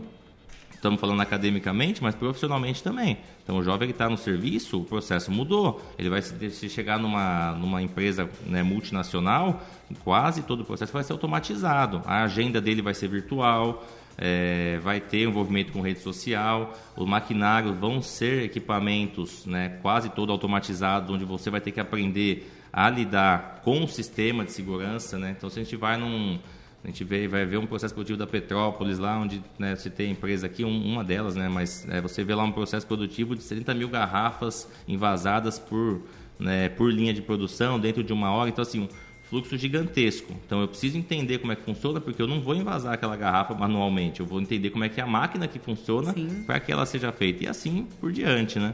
estamos 0.80 1.00
falando 1.00 1.22
academicamente, 1.22 2.02
mas 2.02 2.16
profissionalmente 2.16 2.82
também. 2.82 3.18
Então, 3.44 3.58
o 3.58 3.64
jovem 3.64 3.88
que 3.88 3.94
está 3.94 4.10
no 4.10 4.18
serviço, 4.18 4.80
o 4.80 4.86
processo 4.86 5.32
mudou. 5.32 5.82
Ele 5.98 6.10
vai 6.10 6.22
se 6.22 6.70
chegar 6.70 6.98
numa, 6.98 7.52
numa 7.54 7.82
empresa 7.82 8.30
né, 8.46 8.64
multinacional, 8.64 9.62
quase 10.04 10.42
todo 10.44 10.62
o 10.62 10.66
processo 10.66 10.94
vai 10.94 11.04
ser 11.04 11.12
automatizado. 11.14 12.02
A 12.06 12.24
agenda 12.24 12.62
dele 12.62 12.82
vai 12.82 12.94
ser 12.94 13.10
virtual, 13.10 13.86
é, 14.18 14.80
vai 14.82 15.02
ter 15.02 15.24
envolvimento 15.24 15.72
com 15.74 15.82
rede 15.82 16.00
social, 16.00 16.74
os 16.96 17.08
maquinários 17.08 17.78
vão 17.78 18.02
ser 18.02 18.44
equipamentos 18.44 19.46
né, 19.46 19.80
quase 19.82 20.10
todo 20.10 20.32
automatizados, 20.32 21.10
onde 21.14 21.26
você 21.26 21.50
vai 21.50 21.60
ter 21.60 21.72
que 21.72 21.80
aprender 21.80 22.52
a 22.72 22.90
lidar 22.90 23.62
com 23.64 23.84
o 23.84 23.88
sistema 23.88 24.46
de 24.46 24.54
segurança. 24.54 25.18
Né? 25.18 25.36
Então, 25.38 25.50
se 25.50 25.60
a 25.60 25.64
gente 25.64 25.76
vai 25.76 25.98
num 25.98 26.40
a 26.84 26.88
gente 26.88 27.04
vê, 27.04 27.28
vai 27.28 27.46
ver 27.46 27.58
um 27.58 27.66
processo 27.66 27.94
produtivo 27.94 28.18
da 28.18 28.26
Petrópolis, 28.26 29.00
lá 29.00 29.20
onde 29.20 29.44
né, 29.58 29.76
você 29.76 29.90
tem 29.90 30.12
empresa 30.12 30.48
aqui, 30.48 30.64
um, 30.64 30.94
uma 30.94 31.04
delas, 31.04 31.36
né, 31.36 31.50
mas 31.50 31.86
é, 31.90 32.00
você 32.00 32.24
vê 32.24 32.34
lá 32.34 32.44
um 32.44 32.52
processo 32.52 32.88
produtivo 32.88 33.36
de 33.36 33.44
70 33.44 33.74
mil 33.74 33.90
garrafas 33.90 34.70
envasadas 34.88 35.60
por, 35.60 36.02
né, 36.40 36.70
por 36.70 36.92
linha 36.92 37.14
de 37.14 37.22
produção 37.22 37.78
dentro 37.80 38.02
de 38.02 38.14
uma 38.14 38.32
hora. 38.32 38.50
Então, 38.50 38.62
assim, 38.62 38.80
um 38.80 38.88
fluxo 39.30 39.58
gigantesco. 39.58 40.34
Então, 40.46 40.62
eu 40.62 40.68
preciso 40.68 40.98
entender 40.98 41.40
como 41.40 41.52
é 41.52 41.56
que 41.56 41.64
funciona, 41.64 42.00
porque 42.00 42.22
eu 42.22 42.28
não 42.28 42.42
vou 42.42 42.56
envasar 42.56 42.94
aquela 42.94 43.16
garrafa 43.16 43.54
manualmente. 43.54 44.22
Eu 44.22 44.26
vou 44.26 44.42
entender 44.42 44.70
como 44.70 44.84
é 44.86 44.90
que 44.90 45.00
é 45.00 45.04
a 45.04 45.08
máquina 45.08 45.48
que 45.48 45.60
funciona 45.60 46.16
para 46.46 46.60
que 46.60 46.72
ela 46.72 46.86
seja 46.86 47.12
feita. 47.12 47.44
E 47.44 47.48
assim 47.48 47.88
por 48.00 48.12
diante, 48.12 48.58
né? 48.58 48.74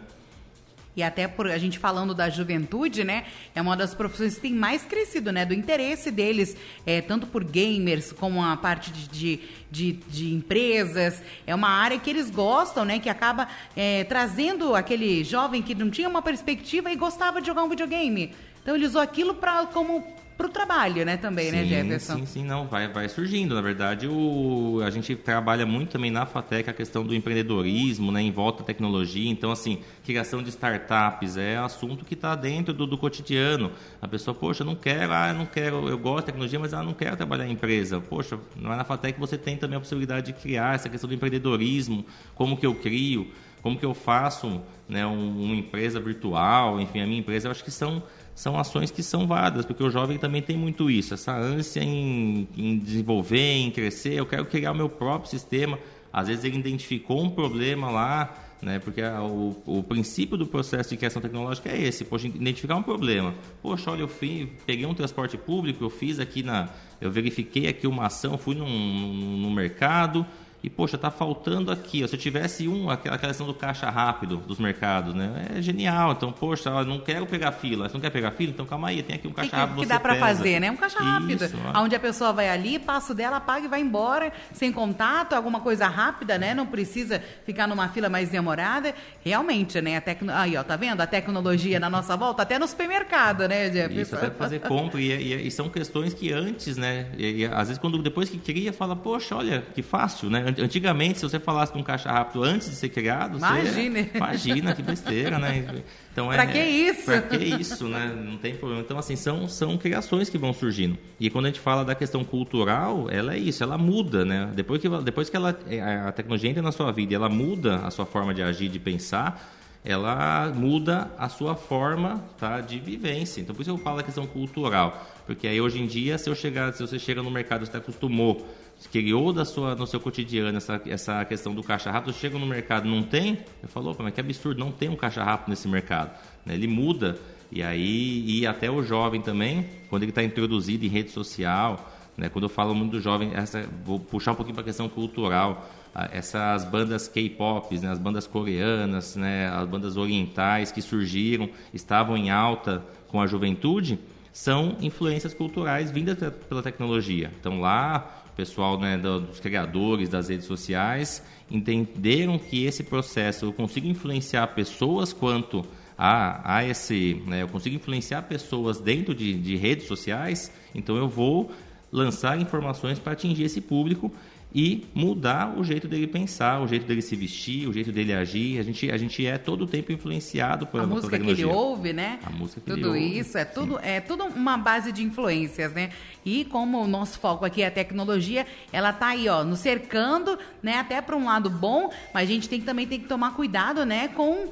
E 0.96 1.04
até 1.04 1.28
por 1.28 1.48
a 1.48 1.58
gente 1.58 1.78
falando 1.78 2.14
da 2.14 2.30
juventude, 2.30 3.04
né? 3.04 3.26
É 3.54 3.62
uma 3.62 3.76
das 3.76 3.94
profissões 3.94 4.36
que 4.36 4.42
tem 4.42 4.54
mais 4.54 4.84
crescido, 4.84 5.32
né? 5.32 5.46
Do 5.46 5.54
interesse 5.54 6.10
deles, 6.10 6.56
é, 6.86 7.02
tanto 7.02 7.28
por 7.28 7.44
gamers 7.44 8.12
como 8.12 8.44
a 8.44 8.56
parte 8.56 8.92
de, 8.92 9.08
de, 9.08 9.40
de, 9.70 9.92
de 9.94 10.34
empresas. 10.34 11.22
É 11.46 11.54
uma 11.54 11.70
área 11.70 12.00
que 12.00 12.10
eles 12.10 12.30
gostam, 12.30 12.86
né? 12.86 13.00
Que 13.00 13.10
acaba 13.10 13.48
é, 13.76 14.04
trazendo 14.06 14.76
aquele 14.76 15.24
jovem 15.24 15.62
que 15.62 15.76
não 15.76 15.90
tinha 15.90 16.08
uma 16.08 16.22
perspectiva 16.22 16.92
e 16.92 16.96
gostava 16.96 17.42
de 17.42 17.48
jogar 17.48 17.64
um 17.64 17.70
videogame. 17.70 18.34
Então 18.62 18.76
ele 18.76 18.86
usou 18.86 19.02
aquilo 19.02 19.36
para 19.36 19.66
como 19.68 20.04
para 20.38 20.48
o 20.48 20.50
trabalho, 20.50 21.06
né, 21.06 21.16
também, 21.16 21.52
né, 21.52 21.64
sim, 21.64 21.70
né, 21.70 21.84
Jefferson? 21.84 22.16
Sim, 22.18 22.26
sim, 22.26 22.44
não, 22.44 22.68
vai, 22.68 22.88
vai 22.88 23.08
surgindo. 23.08 23.56
Na 23.56 23.62
verdade, 23.62 24.08
o, 24.08 24.82
a 24.86 24.90
gente 24.90 25.16
trabalha 25.16 25.66
muito 25.66 25.92
também 25.92 26.12
na 26.12 26.26
FATEC 26.26 26.70
a 26.70 26.74
questão 26.74 27.06
do 27.06 27.16
empreendedorismo, 27.16 28.12
né, 28.12 28.22
em 28.22 28.32
volta 28.32 28.62
à 28.62 28.66
tecnologia. 28.66 29.30
Então, 29.30 29.52
assim, 29.52 29.80
criação 30.04 30.44
de 30.44 30.50
startups 30.50 31.38
é 31.38 31.58
assunto 31.58 32.04
que 32.04 32.14
está 32.14 32.36
dentro 32.36 32.74
do, 32.74 32.86
do, 32.86 32.98
cotidiano. 32.98 33.72
A 34.02 34.08
pessoa, 34.08 34.36
poxa, 34.36 34.64
não 34.64 34.76
quero, 34.76 35.14
ah, 35.14 35.34
não 35.34 35.46
quero, 35.46 35.88
eu 35.88 35.98
gosto 35.98 36.22
de 36.22 36.26
tecnologia, 36.28 36.60
mas 36.60 36.74
ah, 36.74 36.84
não 36.84 36.94
quero 36.94 37.16
trabalhar 37.16 37.48
em 37.48 37.52
empresa. 37.52 38.02
Poxa, 38.02 38.38
não 38.56 38.74
é 38.74 38.76
na 38.76 38.84
FATEC 38.84 39.20
você 39.20 39.38
tem 39.38 39.56
também 39.56 39.78
a 39.78 39.80
possibilidade 39.80 40.28
de 40.28 40.34
criar 40.34 40.76
essa 40.76 40.90
questão 40.90 41.08
do 41.08 41.14
empreendedorismo, 41.14 42.06
como 42.36 42.58
que 42.58 42.66
eu 42.66 42.76
crio, 42.76 43.32
como 43.62 43.80
que 43.80 43.86
eu 43.86 43.94
faço 43.94 44.62
né, 44.88 45.06
um, 45.08 45.44
uma 45.44 45.56
empresa 45.56 46.00
virtual, 46.00 46.80
enfim, 46.80 47.00
a 47.02 47.08
minha 47.08 47.20
empresa, 47.20 47.48
eu 47.48 47.52
acho 47.52 47.64
que 47.64 47.72
são 47.72 48.04
são 48.36 48.60
ações 48.60 48.92
que 48.92 49.02
são 49.02 49.26
válidas, 49.26 49.66
porque 49.66 49.82
o 49.82 49.90
jovem 49.90 50.18
também 50.18 50.42
tem 50.42 50.58
muito 50.58 50.92
isso, 50.92 51.14
essa 51.14 51.34
ânsia 51.34 51.82
em, 51.82 52.46
em 52.58 52.78
desenvolver, 52.78 53.54
em 53.54 53.72
crescer. 53.72 54.14
Eu 54.16 54.26
quero 54.26 54.46
criar 54.46 54.74
o 54.74 54.76
meu 54.76 54.90
próprio 54.90 55.30
sistema. 55.32 55.80
Às 56.12 56.28
vezes 56.28 56.44
ele 56.44 56.58
identificou 56.58 57.24
um 57.24 57.30
problema 57.30 57.90
lá, 57.90 58.36
né? 58.62 58.78
Porque 58.80 59.02
a, 59.02 59.24
o, 59.24 59.56
o, 59.66 59.84
princípio 59.84 60.38
do 60.38 60.46
processo 60.46 60.90
de 60.90 60.98
criação 60.98 61.22
tecnológica 61.22 61.70
é 61.70 61.82
esse, 61.82 62.04
poxa, 62.04 62.28
identificar 62.28 62.76
um 62.76 62.84
problema. 62.84 63.34
Poxa, 63.62 63.92
olha, 63.92 64.02
eu 64.02 64.08
fui, 64.08 64.52
peguei 64.66 64.86
um 64.86 64.94
transporte 64.94 65.38
público, 65.38 65.84
eu 65.84 65.90
fiz 65.90 66.20
aqui 66.20 66.44
na, 66.44 66.68
eu 67.00 67.10
verifiquei 67.10 67.68
aqui 67.68 67.88
uma 67.88 68.08
ação, 68.08 68.38
fui 68.38 68.56
no 68.56 69.50
mercado 69.50 70.26
e, 70.66 70.70
poxa, 70.70 70.96
está 70.96 71.12
faltando 71.12 71.72
aqui. 71.72 72.04
Ó, 72.04 72.08
se 72.08 72.16
eu 72.16 72.20
tivesse 72.20 72.68
um, 72.68 72.90
aquela 72.90 73.20
questão 73.20 73.46
do 73.46 73.54
caixa 73.54 73.88
rápido 73.88 74.38
dos 74.38 74.58
mercados, 74.58 75.14
né? 75.14 75.46
É 75.56 75.62
genial. 75.62 76.14
Então, 76.14 76.32
poxa, 76.32 76.70
eu 76.70 76.86
não 76.86 77.00
quero 77.00 77.28
pegar 77.28 77.52
fila. 77.52 77.88
Você 77.88 77.94
não 77.94 78.02
quer 78.02 78.10
pegar 78.10 78.32
fila? 78.32 78.52
Então, 78.52 78.66
calma 78.66 78.88
aí, 78.88 79.04
tem 79.04 79.16
aqui 79.16 79.28
um 79.28 79.32
caixa 79.32 79.52
que, 79.52 79.56
rápido. 79.56 79.82
Que 79.82 79.86
dá 79.86 80.00
para 80.00 80.16
fazer, 80.16 80.60
né? 80.60 80.72
Um 80.72 80.76
caixa 80.76 80.98
rápido. 80.98 81.46
Isso, 81.46 81.56
onde 81.76 81.96
a 81.96 82.00
pessoa 82.00 82.34
vai 82.34 82.50
ali, 82.50 82.80
passa 82.80 83.14
o 83.14 83.16
dela, 83.16 83.40
paga 83.40 83.66
e 83.66 83.68
vai 83.68 83.80
embora, 83.80 84.34
sem 84.54 84.72
contato, 84.72 85.34
alguma 85.34 85.60
coisa 85.60 85.88
rápida, 85.88 86.36
né? 86.40 86.56
Não 86.56 86.66
precisa 86.66 87.22
ficar 87.46 87.68
numa 87.68 87.88
fila 87.90 88.10
mais 88.10 88.30
demorada. 88.30 88.96
Realmente, 89.24 89.80
né? 89.82 89.98
A 89.98 90.02
tecno... 90.02 90.34
Aí, 90.34 90.58
ó, 90.58 90.64
tá 90.64 90.76
vendo? 90.76 91.00
A 91.00 91.06
tecnologia 91.06 91.80
na 91.80 91.92
nossa 91.92 92.18
volta, 92.18 92.42
até 92.42 92.58
no 92.58 92.68
supermercado, 92.68 93.48
né, 93.48 93.70
Jeff? 93.70 94.02
Isso, 94.02 94.16
até 94.16 94.32
fazer 94.32 94.62
compra. 94.62 95.00
E, 95.00 95.12
e, 95.12 95.48
e, 95.48 95.52
são 95.52 95.70
questões 95.70 96.12
que 96.12 96.34
antes, 96.34 96.76
né? 96.76 97.06
E, 97.16 97.46
às 97.46 97.68
vezes, 97.68 97.78
quando 97.78 98.02
depois 98.02 98.32
que 98.32 98.40
cria, 98.40 98.74
fala, 98.74 98.96
poxa, 98.96 99.36
olha, 99.36 99.64
que 99.76 99.84
fácil, 99.84 100.28
né? 100.28 100.55
Antigamente, 100.62 101.20
se 101.20 101.24
você 101.24 101.40
falasse 101.40 101.74
de 101.74 101.80
um 101.80 101.84
caixa 101.84 102.12
rápido 102.12 102.44
antes 102.44 102.70
de 102.70 102.76
ser 102.76 102.90
criado, 102.90 103.38
imagina, 103.38 104.04
você, 104.04 104.12
imagina 104.18 104.76
que 104.76 104.82
besteira, 104.82 105.40
né? 105.40 105.84
Então 106.12 106.28
pra 106.28 106.44
é, 106.44 106.48
que 106.48 106.60
isso? 106.60 107.06
Pra 107.06 107.22
que 107.22 107.38
isso, 107.38 107.88
né? 107.88 108.14
Não 108.16 108.38
tem 108.38 108.56
problema. 108.56 108.82
Então, 108.82 108.98
assim, 108.98 109.16
são, 109.16 109.48
são 109.48 109.78
criações 109.78 110.30
que 110.30 110.38
vão 110.38 110.54
surgindo. 110.54 110.98
E 111.20 111.30
quando 111.30 111.46
a 111.46 111.48
gente 111.50 111.60
fala 111.60 111.84
da 111.84 111.96
questão 111.96 112.24
cultural, 112.24 113.08
ela 113.10 113.34
é 113.34 113.38
isso, 113.38 113.64
ela 113.64 113.78
muda, 113.78 114.24
né? 114.24 114.50
Depois 114.56 114.82
que, 114.82 114.90
depois 115.04 115.30
que 115.30 115.36
ela, 115.36 115.58
é, 115.68 115.82
a 115.82 116.12
tecnologia 116.12 116.50
entra 116.50 116.62
na 116.62 116.72
sua 116.72 116.92
vida 116.92 117.14
e 117.14 117.16
ela 117.16 117.30
muda 117.30 117.78
a 117.78 117.92
sua 117.92 118.06
forma 118.06 118.34
de 118.34 118.42
agir, 118.42 118.70
de 118.70 118.80
pensar, 118.80 119.52
ela 119.86 120.52
muda 120.54 121.12
a 121.18 121.30
sua 121.30 121.56
forma 121.56 122.24
tá, 122.38 122.60
de 122.60 122.80
vivência. 122.80 123.40
Então, 123.40 123.56
por 123.56 123.62
isso 123.62 123.72
eu 123.72 123.78
falo 123.78 123.98
da 123.98 124.04
questão 124.04 124.26
cultural. 124.26 125.06
Porque 125.28 125.48
aí, 125.48 125.62
hoje 125.62 125.80
em 125.80 125.86
dia, 125.86 126.18
se, 126.18 126.30
eu 126.30 126.36
chegar, 126.36 126.74
se 126.74 126.82
você 126.82 126.98
chega 126.98 127.22
no 127.22 127.30
mercado, 127.30 127.66
você 127.66 127.78
acostumou 127.78 128.46
criou 128.92 129.32
da 129.34 129.46
sua, 129.46 129.76
no 129.76 129.88
seu 129.88 130.00
cotidiano 130.00 130.58
essa, 130.58 130.82
essa 130.86 131.26
questão 131.26 131.56
do 131.56 131.64
caixa 131.64 131.90
rápido, 131.90 132.14
chega 132.14 132.38
no 132.38 132.46
mercado 132.46 132.88
não 132.88 133.02
tem, 133.02 133.40
eu 133.64 133.70
falo, 133.70 133.96
mas 134.00 134.14
que 134.14 134.20
absurdo, 134.20 134.60
não 134.60 134.72
tem 134.72 134.90
um 134.90 134.96
caixa 134.96 135.24
rápido 135.24 135.50
nesse 135.50 135.68
mercado. 135.68 136.12
Né? 136.46 136.54
Ele 136.54 136.68
muda, 136.68 137.18
e 137.52 137.64
aí, 137.64 138.24
e 138.28 138.46
até 138.46 138.70
o 138.70 138.84
jovem 138.84 139.22
também, 139.22 139.68
quando 139.90 140.04
ele 140.04 140.12
está 140.12 140.24
introduzido 140.24 140.86
em 140.86 140.90
rede 140.90 141.10
social, 141.10 141.90
né? 142.18 142.30
quando 142.30 142.44
eu 142.44 142.50
falo 142.50 142.76
muito 142.76 142.92
do 142.92 143.02
jovem, 143.02 143.32
essa, 143.34 143.68
vou 143.84 144.00
puxar 144.00 144.34
um 144.34 144.36
pouquinho 144.36 144.56
para 144.56 144.62
a 144.62 144.66
questão 144.66 144.90
cultural, 144.90 145.68
essas 146.12 146.66
bandas 146.66 147.08
K-pop, 147.08 147.78
né? 147.80 147.90
as 147.90 148.00
bandas 148.00 148.28
coreanas, 148.28 149.16
né? 149.16 149.50
as 149.50 149.68
bandas 149.68 149.98
orientais 149.98 150.72
que 150.72 150.82
surgiram, 150.82 151.50
estavam 151.74 152.18
em 152.18 152.30
alta 152.30 152.84
com 153.08 153.22
a 153.22 153.28
juventude, 153.28 153.98
são 154.34 154.76
influências 154.82 155.34
culturais 155.34 155.92
vindas 155.92 156.18
pela 156.50 156.62
tecnologia. 156.62 157.32
Então 157.40 157.62
lá 157.62 158.24
pessoal 158.36 158.80
né, 158.80 158.98
dos 158.98 159.40
criadores 159.40 160.10
das 160.10 160.30
redes 160.30 160.46
sociais 160.46 161.24
entenderam 161.50 162.38
que 162.38 162.66
esse 162.66 162.84
processo 162.84 163.46
eu 163.46 163.54
consigo 163.54 163.88
influenciar 163.88 164.48
pessoas 164.48 165.14
quanto 165.14 165.66
a, 165.98 166.58
a 166.58 166.66
esse, 166.66 167.22
né, 167.26 167.44
eu 167.44 167.48
consigo 167.48 167.76
influenciar 167.76 168.24
pessoas 168.24 168.80
dentro 168.80 169.16
de, 169.16 169.34
de 169.34 169.56
redes 169.56 169.88
sociais, 169.88 170.52
então 170.74 170.98
eu 170.98 171.08
vou 171.08 171.52
lançar 171.92 172.40
informações 172.40 173.00
para 173.00 173.14
atingir 173.14 173.44
esse 173.44 173.62
público 173.62 174.12
e 174.56 174.86
mudar 174.96 175.60
o 175.60 175.66
jeito 175.66 175.86
dele 175.86 176.08
pensar, 176.08 176.62
o 176.62 176.68
jeito 176.68 176.86
dele 176.86 177.02
se 177.02 177.14
vestir, 177.14 177.68
o 177.68 177.74
jeito 177.74 177.92
dele 177.92 178.14
agir. 178.14 178.58
A 178.58 178.64
gente, 178.64 178.90
a 178.90 178.96
gente 178.96 179.28
é 179.28 179.38
todo 179.38 179.66
o 179.66 179.68
tempo 179.68 179.92
influenciado 179.92 180.66
por 180.66 180.80
a 180.80 180.88
música 180.88 181.20
que 181.20 181.30
ele 181.30 181.44
ouve, 181.44 181.92
né? 181.92 182.20
A 182.24 182.30
música 182.30 182.62
que 182.62 182.72
tudo 182.72 182.96
ele 182.96 183.20
isso 183.20 183.38
é 183.38 183.44
tudo 183.44 183.78
é 183.84 184.00
tudo 184.00 184.24
uma 184.24 184.56
base 184.56 184.94
de 184.94 185.04
influências, 185.04 185.74
né? 185.74 185.90
E 186.26 186.46
como 186.46 186.82
o 186.82 186.88
nosso 186.88 187.20
foco 187.20 187.44
aqui 187.44 187.64
é 187.64 187.68
a 187.68 187.72
tecnologia, 187.72 188.48
ela 188.72 188.94
tá 188.94 189.08
aí, 189.08 189.28
ó, 189.28 189.44
nos 189.44 189.60
cercando, 189.60 190.40
né? 190.64 190.78
Até 190.78 191.02
para 191.02 191.18
um 191.18 191.26
lado 191.26 191.50
bom, 191.50 191.92
mas 192.14 192.30
a 192.30 192.32
gente 192.32 192.48
tem 192.48 192.62
também 192.62 192.88
tem 192.88 193.02
que 193.02 193.08
tomar 193.10 193.36
cuidado, 193.36 193.86
né? 193.86 194.08
Com 194.08 194.52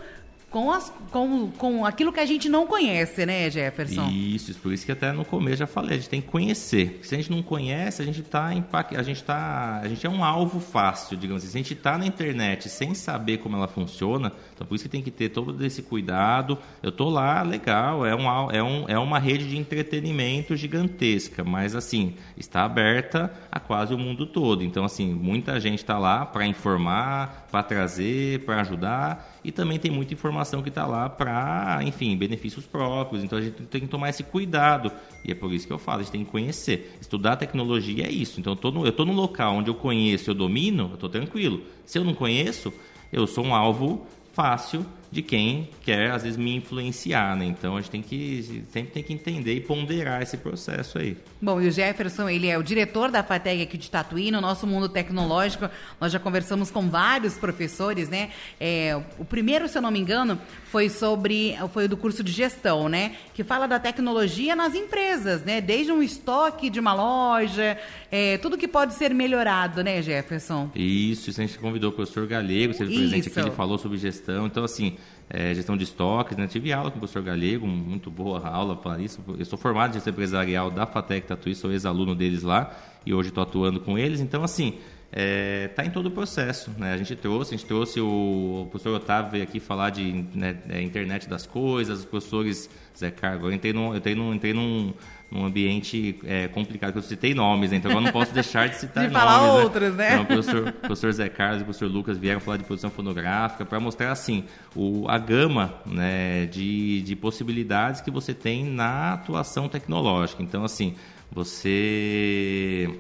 com, 0.53 0.71
as, 0.71 0.93
com, 1.09 1.49
com 1.49 1.83
aquilo 1.83 2.13
que 2.13 2.19
a 2.19 2.25
gente 2.27 2.47
não 2.47 2.67
conhece, 2.67 3.25
né, 3.25 3.49
Jefferson? 3.49 4.07
Isso, 4.11 4.53
por 4.59 4.71
isso 4.71 4.85
que 4.85 4.91
até 4.91 5.11
no 5.11 5.25
começo 5.25 5.57
já 5.57 5.67
falei, 5.67 5.95
a 5.95 5.97
gente 5.97 6.09
tem 6.09 6.21
que 6.21 6.27
conhecer. 6.27 6.99
Se 7.01 7.15
a 7.15 7.17
gente 7.17 7.31
não 7.31 7.41
conhece, 7.41 8.03
a 8.03 8.05
gente 8.05 8.21
tá 8.21 8.53
a 8.95 9.01
gente 9.01 9.23
tá, 9.23 9.79
a 9.83 9.87
gente 9.87 10.05
é 10.05 10.09
um 10.09 10.23
alvo 10.23 10.59
fácil, 10.59 11.17
digamos 11.17 11.41
assim. 11.41 11.51
Se 11.53 11.57
a 11.57 11.61
gente 11.61 11.73
está 11.73 11.97
na 11.97 12.05
internet 12.05 12.69
sem 12.69 12.93
saber 12.93 13.39
como 13.39 13.55
ela 13.57 13.67
funciona, 13.67 14.31
então 14.53 14.67
por 14.67 14.75
isso 14.75 14.83
que 14.83 14.89
tem 14.89 15.01
que 15.01 15.09
ter 15.09 15.29
todo 15.29 15.65
esse 15.65 15.81
cuidado. 15.81 16.55
Eu 16.83 16.91
tô 16.91 17.09
lá, 17.09 17.41
legal, 17.41 18.05
é, 18.05 18.15
um, 18.15 18.51
é, 18.51 18.61
um, 18.61 18.85
é 18.87 18.99
uma 18.99 19.17
rede 19.17 19.49
de 19.49 19.57
entretenimento 19.57 20.55
gigantesca, 20.55 21.43
mas 21.43 21.75
assim, 21.75 22.13
está 22.37 22.63
aberta 22.63 23.33
a 23.51 23.59
quase 23.59 23.91
o 23.91 23.97
mundo 23.97 24.27
todo. 24.27 24.63
Então 24.63 24.85
assim, 24.85 25.11
muita 25.11 25.59
gente 25.59 25.79
está 25.79 25.97
lá 25.97 26.27
para 26.27 26.45
informar, 26.45 27.47
para 27.49 27.63
trazer, 27.63 28.45
para 28.45 28.61
ajudar 28.61 29.32
e 29.43 29.51
também 29.51 29.77
tem 29.77 29.91
muita 29.91 30.13
informação 30.13 30.61
que 30.61 30.69
está 30.69 30.85
lá 30.85 31.09
para, 31.09 31.79
enfim, 31.83 32.15
benefícios 32.15 32.65
próprios. 32.65 33.23
Então 33.23 33.37
a 33.37 33.41
gente 33.41 33.63
tem 33.63 33.81
que 33.81 33.87
tomar 33.87 34.09
esse 34.09 34.23
cuidado. 34.23 34.91
E 35.25 35.31
é 35.31 35.35
por 35.35 35.51
isso 35.51 35.67
que 35.67 35.73
eu 35.73 35.77
falo, 35.77 35.99
a 35.99 36.03
gente 36.03 36.11
tem 36.11 36.23
que 36.23 36.31
conhecer. 36.31 36.97
Estudar 37.01 37.35
tecnologia 37.35 38.05
é 38.05 38.11
isso. 38.11 38.39
Então 38.39 38.57
eu 38.61 38.87
estou 38.89 39.05
num 39.05 39.15
local 39.15 39.55
onde 39.55 39.69
eu 39.69 39.75
conheço, 39.75 40.29
eu 40.29 40.35
domino, 40.35 40.89
eu 40.89 40.93
estou 40.95 41.09
tranquilo. 41.09 41.61
Se 41.85 41.97
eu 41.97 42.03
não 42.03 42.13
conheço, 42.13 42.73
eu 43.11 43.27
sou 43.27 43.45
um 43.45 43.53
alvo 43.53 44.07
fácil 44.31 44.85
de 45.13 45.21
quem 45.21 45.69
quer, 45.83 46.09
às 46.09 46.23
vezes, 46.23 46.37
me 46.37 46.55
influenciar, 46.55 47.37
né? 47.37 47.45
Então, 47.45 47.77
a 47.77 47.81
gente 47.81 47.91
tem 47.91 48.01
que, 48.01 48.63
sempre 48.71 48.91
tem 48.91 49.03
que 49.03 49.13
entender 49.13 49.53
e 49.53 49.61
ponderar 49.61 50.23
esse 50.23 50.37
processo 50.37 50.97
aí. 50.97 51.15
Bom, 51.39 51.61
e 51.61 51.67
o 51.67 51.71
Jefferson, 51.71 52.27
ele 52.27 52.47
é 52.47 52.57
o 52.57 52.63
diretor 52.63 53.11
da 53.11 53.21
FATEG 53.21 53.61
aqui 53.61 53.77
de 53.77 53.91
Tatuí, 53.91 54.31
no 54.31 54.41
nosso 54.41 54.65
mundo 54.65 54.89
tecnológico, 54.89 55.69
nós 56.01 56.11
já 56.11 56.19
conversamos 56.19 56.71
com 56.71 56.89
vários 56.89 57.35
professores, 57.35 58.09
né? 58.09 58.31
É, 58.59 58.99
o 59.19 59.23
primeiro, 59.23 59.67
se 59.67 59.77
eu 59.77 59.83
não 59.83 59.91
me 59.91 59.99
engano, 59.99 60.39
foi 60.65 60.89
sobre, 60.89 61.55
foi 61.71 61.87
do 61.87 61.95
curso 61.95 62.23
de 62.23 62.31
gestão, 62.31 62.89
né? 62.89 63.15
Que 63.35 63.43
fala 63.43 63.67
da 63.67 63.79
tecnologia 63.79 64.55
nas 64.55 64.73
empresas, 64.73 65.43
né? 65.43 65.61
Desde 65.61 65.91
um 65.91 66.01
estoque 66.01 66.71
de 66.71 66.79
uma 66.79 66.95
loja, 66.95 67.77
é, 68.11 68.39
tudo 68.39 68.57
que 68.57 68.67
pode 68.67 68.95
ser 68.95 69.13
melhorado, 69.13 69.83
né, 69.83 70.01
Jefferson? 70.01 70.71
Isso, 70.73 71.29
isso 71.29 71.39
a 71.39 71.45
gente 71.45 71.59
convidou 71.59 71.91
o 71.91 71.93
professor 71.93 72.25
Galego, 72.25 72.73
você 72.73 72.85
presente 72.85 73.29
aqui, 73.29 73.39
ele 73.39 73.51
falou 73.51 73.77
sobre 73.77 73.99
gestão. 73.99 74.47
Então, 74.47 74.63
assim, 74.63 74.97
é, 75.29 75.53
gestão 75.53 75.75
de 75.75 75.83
estoques, 75.83 76.37
né? 76.37 76.47
Tive 76.47 76.71
aula 76.71 76.91
com 76.91 76.97
o 76.97 76.99
professor 76.99 77.23
Galego, 77.23 77.65
muito 77.65 78.11
boa 78.11 78.47
aula 78.47 78.75
para 78.75 79.01
isso. 79.01 79.21
Eu 79.37 79.45
sou 79.45 79.57
formado 79.57 79.91
em 79.91 79.93
gestão 79.95 80.11
empresarial 80.11 80.69
da 80.69 80.85
FATEC 80.85 81.27
Tatuí, 81.27 81.55
sou 81.55 81.71
ex-aluno 81.71 82.13
deles 82.13 82.43
lá 82.43 82.75
e 83.05 83.13
hoje 83.13 83.29
estou 83.29 83.43
atuando 83.43 83.79
com 83.79 83.97
eles. 83.97 84.19
Então, 84.19 84.43
assim, 84.43 84.77
está 85.13 85.21
é, 85.21 85.67
tá 85.67 85.85
em 85.85 85.91
todo 85.91 86.07
o 86.07 86.11
processo. 86.11 86.71
Né? 86.77 86.93
A 86.93 86.97
gente 86.97 87.15
trouxe, 87.15 87.53
a 87.53 87.57
gente 87.57 87.67
trouxe 87.67 88.01
o, 88.01 88.63
o 88.63 88.67
professor 88.69 88.95
Otávio 88.95 89.31
veio 89.31 89.43
aqui 89.43 89.59
falar 89.59 89.91
de 89.91 90.25
né, 90.33 90.57
é, 90.69 90.81
internet 90.81 91.29
das 91.29 91.45
coisas, 91.45 91.99
os 91.99 92.05
professores 92.05 92.69
Zé 92.97 93.11
Cargo. 93.11 93.47
Eu 93.47 93.53
entrei 93.53 93.73
num, 93.73 93.91
eu 93.91 93.97
entrei 93.97 94.15
num, 94.15 94.33
entrei 94.33 94.53
num, 94.53 94.93
num 95.33 95.45
ambiente 95.45 96.19
é, 96.25 96.47
complicado, 96.47 96.91
que 96.91 96.99
eu 96.99 97.01
citei 97.01 97.33
nomes, 97.33 97.71
né? 97.71 97.77
então 97.77 97.91
eu 97.91 97.99
não 97.99 98.11
posso 98.11 98.31
deixar 98.35 98.69
de 98.69 98.75
citar 98.75 99.07
de 99.07 99.11
nomes. 99.11 99.29
falar 99.29 99.41
né? 99.41 99.63
outros, 99.63 99.95
né? 99.95 100.13
Então, 100.13 100.23
o 100.23 100.25
professor, 100.25 100.71
professor 100.73 101.11
Zé 101.11 101.29
Carlos 101.29 101.59
e 101.59 101.61
o 101.63 101.65
professor 101.65 101.89
Lucas 101.89 102.17
vieram 102.17 102.39
falar 102.39 102.57
de 102.57 102.63
produção 102.63 102.91
fonográfica 102.91 103.65
para 103.65 103.79
mostrar 103.79 104.11
assim 104.11 104.43
o, 104.75 105.05
a 105.09 105.17
gama 105.17 105.73
né, 105.87 106.45
de, 106.45 107.01
de 107.01 107.15
possibilidades 107.15 107.99
que 107.99 108.11
você 108.11 108.33
tem 108.33 108.63
na 108.63 109.13
atuação 109.13 109.67
tecnológica. 109.67 110.43
Então, 110.43 110.63
assim, 110.63 110.93
você 111.31 112.99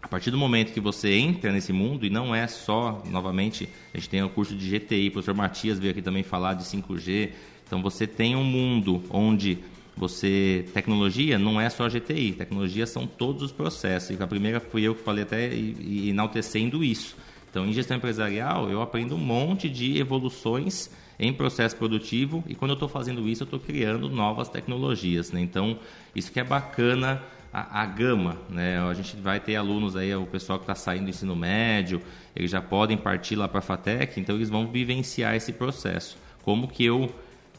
a 0.00 0.08
partir 0.08 0.30
do 0.30 0.38
momento 0.38 0.72
que 0.72 0.78
você 0.80 1.14
entra 1.14 1.50
nesse 1.50 1.72
mundo, 1.72 2.06
e 2.06 2.10
não 2.10 2.32
é 2.32 2.46
só, 2.46 3.02
novamente, 3.10 3.68
a 3.92 3.98
gente 3.98 4.08
tem 4.08 4.22
o 4.22 4.28
curso 4.28 4.54
de 4.54 4.78
GTI, 4.78 5.08
o 5.08 5.10
professor 5.10 5.34
Matias 5.34 5.80
veio 5.80 5.90
aqui 5.90 6.00
também 6.00 6.22
falar 6.22 6.54
de 6.54 6.62
5G, 6.62 7.30
então 7.66 7.82
você 7.82 8.06
tem 8.06 8.36
um 8.36 8.44
mundo 8.44 9.02
onde 9.10 9.58
você 9.96 10.66
tecnologia 10.74 11.38
não 11.38 11.60
é 11.60 11.70
só 11.70 11.88
GTI, 11.88 12.32
tecnologia 12.32 12.86
são 12.86 13.06
todos 13.06 13.42
os 13.42 13.52
processos. 13.52 14.18
E 14.18 14.22
a 14.22 14.26
primeira 14.26 14.60
fui 14.60 14.82
eu 14.82 14.94
que 14.94 15.02
falei 15.02 15.22
até 15.22 15.54
enaltecendo 15.54 16.84
isso. 16.84 17.16
Então, 17.50 17.66
em 17.66 17.72
gestão 17.72 17.96
empresarial, 17.96 18.68
eu 18.70 18.82
aprendo 18.82 19.14
um 19.14 19.18
monte 19.18 19.70
de 19.70 19.98
evoluções 19.98 20.90
em 21.18 21.32
processo 21.32 21.74
produtivo 21.76 22.44
e 22.46 22.54
quando 22.54 22.72
eu 22.72 22.74
estou 22.74 22.88
fazendo 22.88 23.26
isso, 23.26 23.44
eu 23.44 23.46
estou 23.46 23.58
criando 23.58 24.10
novas 24.10 24.50
tecnologias. 24.50 25.32
Né? 25.32 25.40
Então, 25.40 25.78
isso 26.14 26.30
que 26.30 26.38
é 26.38 26.44
bacana 26.44 27.22
a, 27.50 27.82
a, 27.82 27.86
gama, 27.86 28.36
né? 28.50 28.78
A 28.78 28.92
gente 28.92 29.16
vai 29.16 29.40
ter 29.40 29.56
alunos 29.56 29.96
aí, 29.96 30.14
o 30.14 30.26
pessoal 30.26 30.58
que 30.58 30.64
está 30.64 30.74
saindo 30.74 31.04
do 31.04 31.10
ensino 31.10 31.34
médio, 31.34 32.02
eles 32.34 32.50
já 32.50 32.60
podem 32.60 32.98
partir 32.98 33.34
lá 33.34 33.48
para 33.48 33.60
a 33.60 33.62
FATEC, 33.62 34.20
então 34.20 34.36
eles 34.36 34.50
vão 34.50 34.66
vivenciar 34.66 35.34
esse 35.34 35.54
processo. 35.54 36.18
Como 36.42 36.68
que 36.68 36.84
eu 36.84 37.10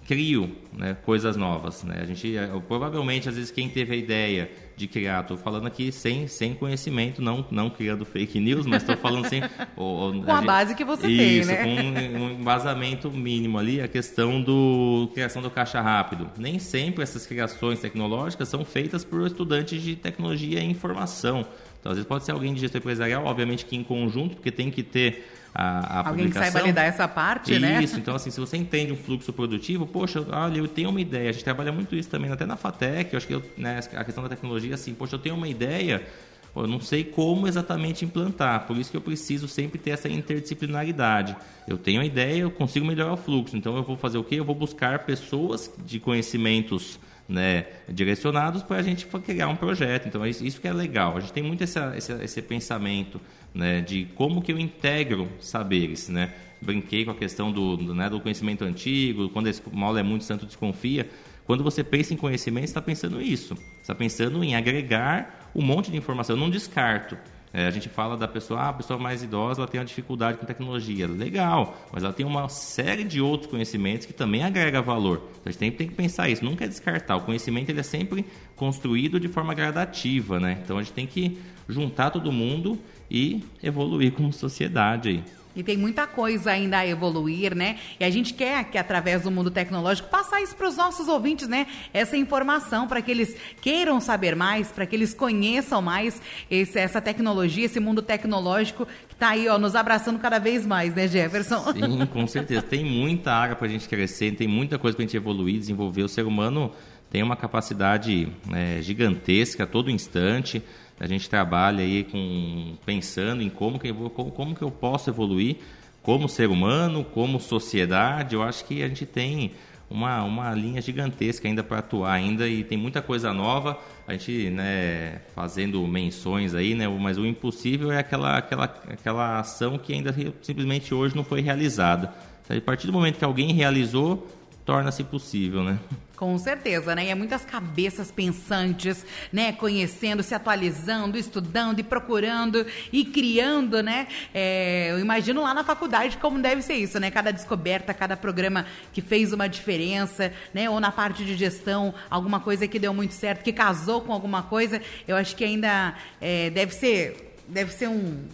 crio 0.08 0.56
né, 0.72 0.96
coisas 1.06 1.36
novas. 1.36 1.84
Né? 1.84 2.00
A 2.02 2.06
gente, 2.06 2.36
é, 2.38 2.48
provavelmente, 2.66 3.28
às 3.28 3.36
vezes, 3.36 3.52
quem 3.52 3.68
teve 3.68 3.94
a 3.94 3.98
ideia 3.98 4.50
de 4.76 4.88
criar, 4.88 5.22
estou 5.22 5.36
falando 5.38 5.68
aqui 5.68 5.92
sem, 5.92 6.28
sem 6.28 6.54
conhecimento, 6.54 7.22
não, 7.22 7.46
não 7.52 7.70
criando 7.70 8.06
fake 8.06 8.40
news, 8.40 8.66
mas 8.66 8.84
estou 8.84 8.96
falando 8.96 9.28
sem... 9.28 9.42
ou, 9.76 10.14
com 10.24 10.32
a, 10.32 10.36
a 10.36 10.38
gente, 10.38 10.48
base 10.48 10.76
que 10.76 10.86
você 10.86 11.08
isso, 11.08 11.50
tem, 11.50 11.58
né? 11.58 11.64
com 11.64 12.20
um 12.20 12.30
embasamento 12.32 13.12
mínimo 13.12 13.60
ali, 13.60 13.82
a 13.82 13.88
questão 13.88 14.42
do 14.42 15.10
criação 15.14 15.42
do 15.42 15.52
caixa 15.52 15.82
rápido. 15.82 16.30
Nem 16.38 16.58
sempre 16.58 17.04
essas 17.04 17.28
criações 17.28 17.80
tecnológicas 17.80 18.48
são 18.48 18.64
feitas 18.64 19.04
por 19.04 19.26
estudantes 19.28 19.82
de 19.82 19.96
tecnologia 19.96 20.60
e 20.62 20.66
informação. 20.66 21.40
Então, 21.42 21.52
Então, 21.80 21.92
às 21.92 21.98
vezes 21.98 22.08
pode 22.08 22.26
ser 22.26 22.32
alguém 22.32 22.54
de 22.54 22.62
gestão 22.62 22.80
empresarial, 22.80 23.26
obviamente 23.26 23.66
que 23.66 23.76
em 23.76 23.84
conjunto, 23.84 24.36
porque 24.36 24.52
tem 24.52 24.70
que 24.72 24.84
ter 24.84 25.37
a, 25.54 25.80
a 25.80 25.98
Alguém 26.10 26.26
que 26.28 26.32
publicação. 26.34 26.52
saiba 26.52 26.68
lidar 26.68 26.84
essa 26.84 27.08
parte, 27.08 27.52
isso, 27.52 27.62
né? 27.62 27.84
Isso, 27.84 27.98
então 27.98 28.16
assim, 28.16 28.30
se 28.30 28.40
você 28.40 28.58
entende 28.58 28.92
um 28.92 28.96
fluxo 28.96 29.34
produtivo, 29.34 29.88
poxa, 29.88 30.26
olha, 30.30 30.60
eu 30.60 30.68
tenho 30.68 30.90
uma 30.90 31.02
ideia, 31.02 31.30
a 31.30 31.32
gente 31.32 31.44
trabalha 31.44 31.72
muito 31.72 31.96
isso 31.96 32.10
também, 32.10 32.32
até 32.32 32.46
na 32.46 32.56
FATEC, 32.56 33.14
eu 33.14 33.18
acho 33.18 33.28
que 33.28 33.34
eu, 33.34 33.44
né, 33.58 33.80
a 33.96 34.04
questão 34.04 34.24
da 34.24 34.30
tecnologia, 34.30 34.76
assim, 34.76 34.94
poxa, 34.94 35.16
eu 35.16 35.20
tenho 35.20 35.36
uma 35.36 35.48
ideia, 35.48 36.06
pô, 36.54 36.62
eu 36.62 36.68
não 36.68 36.80
sei 36.80 37.04
como 37.04 37.48
exatamente 37.48 38.06
implantar, 38.06 38.68
por 38.68 38.78
isso 38.78 38.92
que 38.92 38.98
eu 38.98 39.02
preciso 39.02 39.48
sempre 39.48 39.80
ter 39.80 39.92
essa 39.92 40.08
interdisciplinaridade. 40.10 41.36
Eu 41.68 41.78
tenho 41.78 42.02
a 42.02 42.06
ideia, 42.06 42.42
eu 42.42 42.52
consigo 42.52 42.86
melhorar 42.86 43.14
o 43.14 43.18
fluxo, 43.18 43.58
então 43.58 43.76
eu 43.76 43.84
vou 43.84 43.98
fazer 43.98 44.18
o 44.18 44.24
quê? 44.24 44.36
Eu 44.36 44.46
vou 44.46 44.56
buscar 44.56 45.00
pessoas 45.00 45.72
de 45.86 46.00
conhecimentos 46.00 47.00
né, 47.28 47.66
direcionados 47.90 48.64
para 48.64 48.78
a 48.78 48.82
gente 48.82 49.06
criar 49.06 49.48
um 49.50 49.56
projeto. 49.56 50.08
Então, 50.08 50.26
isso, 50.26 50.46
isso 50.46 50.62
que 50.62 50.68
é 50.68 50.74
legal. 50.74 51.18
A 51.18 51.20
gente 51.20 51.34
tem 51.34 51.44
muito 51.44 51.64
esse, 51.64 51.80
esse 52.22 52.42
pensamento 52.42 53.20
né, 53.54 53.82
de 53.82 54.06
como 54.16 54.42
que 54.42 54.52
eu 54.52 54.60
integro 54.60 55.28
saberes. 55.40 56.08
Né? 56.08 56.34
Brinquei 56.62 57.04
com 57.04 57.12
a 57.12 57.16
questão 57.16 57.52
do, 57.52 57.76
do, 57.76 57.94
né, 57.94 58.10
do 58.10 58.22
conhecimento 58.22 58.64
antigo, 58.64 59.30
quando 59.30 59.48
esse 59.48 59.62
mal 59.72 59.98
é 59.98 60.04
muito, 60.04 60.24
santo 60.24 60.46
desconfia. 60.46 61.10
Quando 61.46 61.64
você 61.64 61.84
pensa 61.84 62.14
em 62.14 62.18
conhecimento, 62.18 62.66
está 62.66 62.82
pensando 62.82 63.22
isso. 63.22 63.58
Está 63.82 63.96
pensando 63.96 64.44
em 64.44 64.56
agregar 64.56 65.50
um 65.56 65.62
monte 65.62 65.90
de 65.90 65.98
informação. 65.98 66.36
Eu 66.36 66.40
não 66.40 66.50
descarto. 66.50 67.18
É, 67.58 67.66
a 67.66 67.72
gente 67.72 67.90
fala 67.90 68.16
da 68.16 68.28
pessoa, 68.28 68.60
ah, 68.60 68.70
a 68.70 68.74
pessoa 68.74 69.00
mais 69.00 69.24
idosa 69.24 69.62
ela 69.62 69.68
tem 69.68 69.80
uma 69.80 69.86
dificuldade 69.86 70.38
com 70.38 70.46
tecnologia. 70.46 71.08
Legal, 71.08 71.76
mas 71.92 72.04
ela 72.04 72.14
tem 72.14 72.24
uma 72.24 72.48
série 72.50 73.04
de 73.04 73.20
outros 73.20 73.50
conhecimentos 73.50 74.06
que 74.06 74.14
também 74.14 74.44
agrega 74.44 74.80
valor. 74.80 75.24
Então, 75.32 75.42
a 75.48 75.50
gente 75.50 75.58
tem, 75.58 75.72
tem 75.72 75.88
que 75.88 75.96
pensar 75.96 76.30
isso, 76.30 76.46
nunca 76.46 76.66
é 76.66 76.68
descartar. 76.68 77.16
O 77.16 77.22
conhecimento 77.22 77.68
ele 77.72 77.80
é 77.80 77.84
sempre 77.84 78.24
construído 78.56 79.20
de 79.20 79.28
forma 79.28 79.56
gradativa, 79.56 80.40
né? 80.40 80.60
Então 80.64 80.78
a 80.78 80.84
gente 80.84 80.94
tem 80.94 81.08
que 81.08 81.40
juntar 81.68 82.12
todo 82.12 82.32
mundo 82.32 82.78
e 83.10 83.44
evoluir 83.64 84.12
como 84.12 84.32
sociedade 84.32 85.10
aí. 85.10 85.24
E 85.58 85.64
tem 85.64 85.76
muita 85.76 86.06
coisa 86.06 86.52
ainda 86.52 86.78
a 86.78 86.88
evoluir, 86.88 87.56
né? 87.56 87.80
E 88.00 88.06
a 88.06 88.10
gente 88.12 88.36
quer 88.36 88.66
que, 88.66 88.78
através 88.78 89.24
do 89.24 89.32
mundo 89.32 89.50
tecnológico, 89.50 90.08
passar 90.08 90.40
isso 90.40 90.56
para 90.56 90.68
os 90.68 90.78
nossos 90.78 91.08
ouvintes, 91.08 91.48
né? 91.48 91.66
Essa 91.92 92.16
informação 92.16 92.88
para 92.88 93.02
que 93.02 93.10
eles 93.10 93.36
queiram 93.60 94.00
saber 94.00 94.36
mais, 94.36 94.72
para 94.72 94.86
que 94.86 94.96
eles 94.96 95.16
conheçam 95.16 95.82
mais 95.82 96.22
esse, 96.52 96.78
essa 96.78 97.02
tecnologia, 97.02 97.66
esse 97.66 97.80
mundo 97.80 98.04
tecnológico 98.04 98.86
que 99.08 99.16
está 99.16 99.30
aí, 99.30 99.48
ó, 99.48 99.58
nos 99.58 99.76
abraçando 99.76 100.20
cada 100.20 100.38
vez 100.38 100.64
mais, 100.64 100.94
né, 100.94 101.08
Jefferson? 101.08 101.74
Sim, 101.74 102.06
com 102.06 102.28
certeza. 102.28 102.62
Tem 102.62 102.86
muita 102.86 103.34
área 103.34 103.56
para 103.56 103.66
a 103.66 103.70
gente 103.70 103.90
crescer, 103.90 104.36
tem 104.36 104.48
muita 104.48 104.78
coisa 104.78 104.96
para 104.96 105.04
a 105.04 105.08
gente 105.08 105.18
evoluir, 105.18 105.58
desenvolver. 105.58 106.04
O 106.04 106.08
ser 106.08 106.28
humano 106.28 106.72
tem 107.10 107.24
uma 107.24 107.36
capacidade 107.36 108.32
é, 108.54 108.80
gigantesca 108.82 109.64
a 109.64 109.68
todo 109.68 109.90
instante. 109.90 110.62
A 111.00 111.08
gente 111.08 111.30
trabalha 111.30 111.84
aí 111.84 112.04
com 112.04 112.76
pensando 112.86 113.44
em 113.44 113.50
como 113.50 113.78
que, 113.78 113.90
eu, 113.90 114.10
como, 114.10 114.56
que 114.56 114.62
eu 114.62 114.72
posso 114.72 115.10
evoluir 115.10 115.58
como 116.02 116.28
ser 116.28 116.50
humano, 116.50 117.04
como 117.04 117.40
sociedade. 117.40 118.34
Eu 118.34 118.42
acho 118.42 118.66
que 118.66 118.82
a 118.82 118.88
gente 118.88 119.06
tem 119.06 119.52
uma, 119.90 120.24
uma 120.24 120.54
linha 120.54 120.82
gigantesca 120.82 121.48
ainda 121.48 121.64
para 121.64 121.80
atuar 121.80 122.14
ainda 122.14 122.48
e 122.48 122.64
tem 122.64 122.78
muita 122.78 123.02
coisa 123.02 123.32
nova. 123.32 123.80
A 124.08 124.14
gente, 124.14 124.50
né, 124.50 125.22
fazendo 125.36 125.86
menções 125.88 126.56
aí, 126.56 126.74
né, 126.74 126.88
mas 126.88 127.18
o 127.18 127.26
impossível 127.26 127.92
é 127.92 128.00
aquela, 128.00 128.38
aquela, 128.38 128.66
aquela 128.66 129.40
ação 129.40 129.78
que 129.78 129.94
ainda 129.94 130.16
simplesmente 130.42 130.94
hoje 130.94 131.16
não 131.16 131.24
foi 131.24 131.42
realizada. 131.42 132.14
A 132.50 132.62
partir 132.62 132.88
do 132.88 132.94
momento 132.94 133.18
que 133.18 133.26
alguém 133.26 133.54
realizou, 133.54 134.28
torna-se 134.68 135.02
possível, 135.02 135.64
né? 135.64 135.80
Com 136.18 136.38
certeza, 136.38 136.94
né? 136.94 137.06
E 137.06 137.10
é 137.10 137.16
muitas 137.16 137.46
cabeças 137.46 138.12
pensantes, 138.12 139.06
né? 139.32 139.54
Conhecendo, 139.54 140.22
se 140.22 140.36
atualizando, 140.36 141.18
estudando 141.18 141.80
e 141.80 141.84
procurando 141.84 142.66
e 142.92 143.06
criando, 143.06 143.82
né? 143.82 144.10
É, 144.34 144.90
eu 144.92 145.00
imagino 145.00 145.42
lá 145.42 145.54
na 145.54 145.64
faculdade 145.64 146.18
como 146.18 146.38
deve 146.40 146.62
ser 146.62 146.74
isso, 146.74 147.00
né? 147.00 147.10
Cada 147.10 147.32
descoberta, 147.32 147.94
cada 147.94 148.18
programa 148.18 148.66
que 148.92 149.02
fez 149.02 149.32
uma 149.32 149.48
diferença, 149.48 150.34
né? 150.54 150.70
Ou 150.70 150.82
na 150.82 150.92
parte 150.92 151.24
de 151.24 151.38
gestão, 151.38 151.94
alguma 152.10 152.42
coisa 152.42 152.68
que 152.68 152.78
deu 152.78 152.94
muito 152.94 153.14
certo, 153.14 153.44
que 153.44 153.54
casou 153.54 154.02
com 154.02 154.12
alguma 154.12 154.44
coisa. 154.44 154.82
Eu 155.08 155.16
acho 155.16 155.34
que 155.34 155.46
ainda 155.46 155.96
é, 156.20 156.50
deve 156.50 156.76
ser, 156.76 157.38
deve 157.48 157.72
ser 157.72 157.88
um 157.88 158.28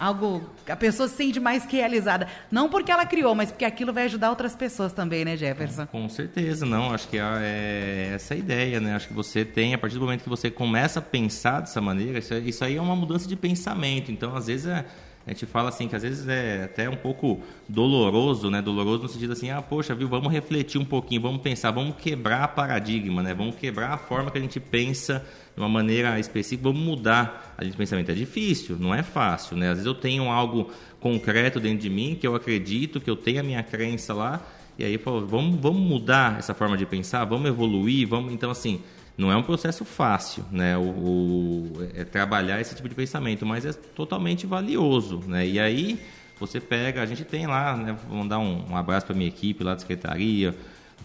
algo 0.00 0.48
a 0.66 0.74
pessoa 0.74 1.06
se 1.06 1.16
sente 1.16 1.38
mais 1.38 1.66
realizada. 1.66 2.26
Não 2.50 2.70
porque 2.70 2.90
ela 2.90 3.04
criou, 3.04 3.34
mas 3.34 3.50
porque 3.50 3.66
aquilo 3.66 3.92
vai 3.92 4.04
ajudar 4.04 4.30
outras 4.30 4.56
pessoas 4.56 4.94
também, 4.94 5.24
né, 5.24 5.36
Jefferson? 5.36 5.86
Com 5.86 6.08
certeza, 6.08 6.64
não. 6.64 6.94
Acho 6.94 7.06
que 7.06 7.18
é, 7.18 8.12
essa 8.14 8.32
a 8.32 8.36
ideia, 8.36 8.80
né? 8.80 8.94
Acho 8.94 9.08
que 9.08 9.14
você 9.14 9.44
tem, 9.44 9.74
a 9.74 9.78
partir 9.78 9.96
do 9.96 10.00
momento 10.00 10.22
que 10.22 10.28
você 10.28 10.50
começa 10.50 11.00
a 11.00 11.02
pensar 11.02 11.60
dessa 11.60 11.80
maneira, 11.80 12.18
isso, 12.18 12.34
isso 12.34 12.64
aí 12.64 12.76
é 12.76 12.82
uma 12.82 12.96
mudança 12.96 13.28
de 13.28 13.36
pensamento. 13.36 14.10
Então, 14.10 14.34
às 14.34 14.46
vezes, 14.46 14.66
é, 14.66 14.86
a 15.26 15.30
gente 15.30 15.44
fala 15.44 15.68
assim 15.68 15.86
que 15.86 15.94
às 15.94 16.02
vezes 16.02 16.26
é 16.26 16.64
até 16.64 16.88
um 16.88 16.96
pouco 16.96 17.40
doloroso, 17.68 18.50
né? 18.50 18.62
Doloroso 18.62 19.02
no 19.02 19.08
sentido 19.08 19.34
assim, 19.34 19.50
ah, 19.50 19.60
poxa, 19.60 19.94
viu, 19.94 20.08
vamos 20.08 20.32
refletir 20.32 20.80
um 20.80 20.84
pouquinho, 20.84 21.20
vamos 21.20 21.42
pensar, 21.42 21.70
vamos 21.70 21.96
quebrar 21.96 22.48
paradigma, 22.48 23.22
né? 23.22 23.34
Vamos 23.34 23.56
quebrar 23.56 23.92
a 23.92 23.98
forma 23.98 24.30
que 24.30 24.38
a 24.38 24.40
gente 24.40 24.58
pensa 24.58 25.24
de 25.60 25.62
uma 25.62 25.68
maneira 25.68 26.18
específica, 26.18 26.62
vamos 26.70 26.82
mudar 26.82 27.54
a 27.58 27.62
gente 27.62 27.76
pensamento. 27.76 28.10
É 28.10 28.14
difícil, 28.14 28.76
não 28.78 28.94
é 28.94 29.02
fácil, 29.02 29.56
né? 29.56 29.68
Às 29.68 29.74
vezes 29.74 29.86
eu 29.86 29.94
tenho 29.94 30.24
algo 30.30 30.70
concreto 30.98 31.60
dentro 31.60 31.78
de 31.78 31.90
mim 31.90 32.16
que 32.18 32.26
eu 32.26 32.34
acredito, 32.34 33.00
que 33.00 33.10
eu 33.10 33.16
tenho 33.16 33.40
a 33.40 33.42
minha 33.42 33.62
crença 33.62 34.14
lá, 34.14 34.40
e 34.78 34.84
aí, 34.84 34.96
pô, 34.96 35.20
vamos, 35.20 35.60
vamos 35.60 35.82
mudar 35.82 36.38
essa 36.38 36.54
forma 36.54 36.76
de 36.76 36.86
pensar, 36.86 37.26
vamos 37.26 37.46
evoluir, 37.46 38.08
vamos, 38.08 38.32
então 38.32 38.50
assim, 38.50 38.80
não 39.16 39.30
é 39.30 39.36
um 39.36 39.42
processo 39.42 39.84
fácil, 39.84 40.42
né? 40.50 40.78
O, 40.78 40.82
o 40.82 41.72
é 41.94 42.04
trabalhar 42.04 42.58
esse 42.60 42.74
tipo 42.74 42.88
de 42.88 42.94
pensamento, 42.94 43.44
mas 43.44 43.66
é 43.66 43.72
totalmente 43.72 44.46
valioso, 44.46 45.20
né? 45.26 45.46
E 45.46 45.60
aí 45.60 46.00
você 46.38 46.58
pega, 46.58 47.02
a 47.02 47.06
gente 47.06 47.24
tem 47.24 47.46
lá, 47.46 47.76
né? 47.76 47.94
Vou 48.08 48.16
mandar 48.16 48.38
um, 48.38 48.70
um 48.70 48.76
abraço 48.76 49.04
para 49.04 49.14
minha 49.14 49.28
equipe 49.28 49.62
lá 49.62 49.74
da 49.74 49.80
secretaria, 49.80 50.56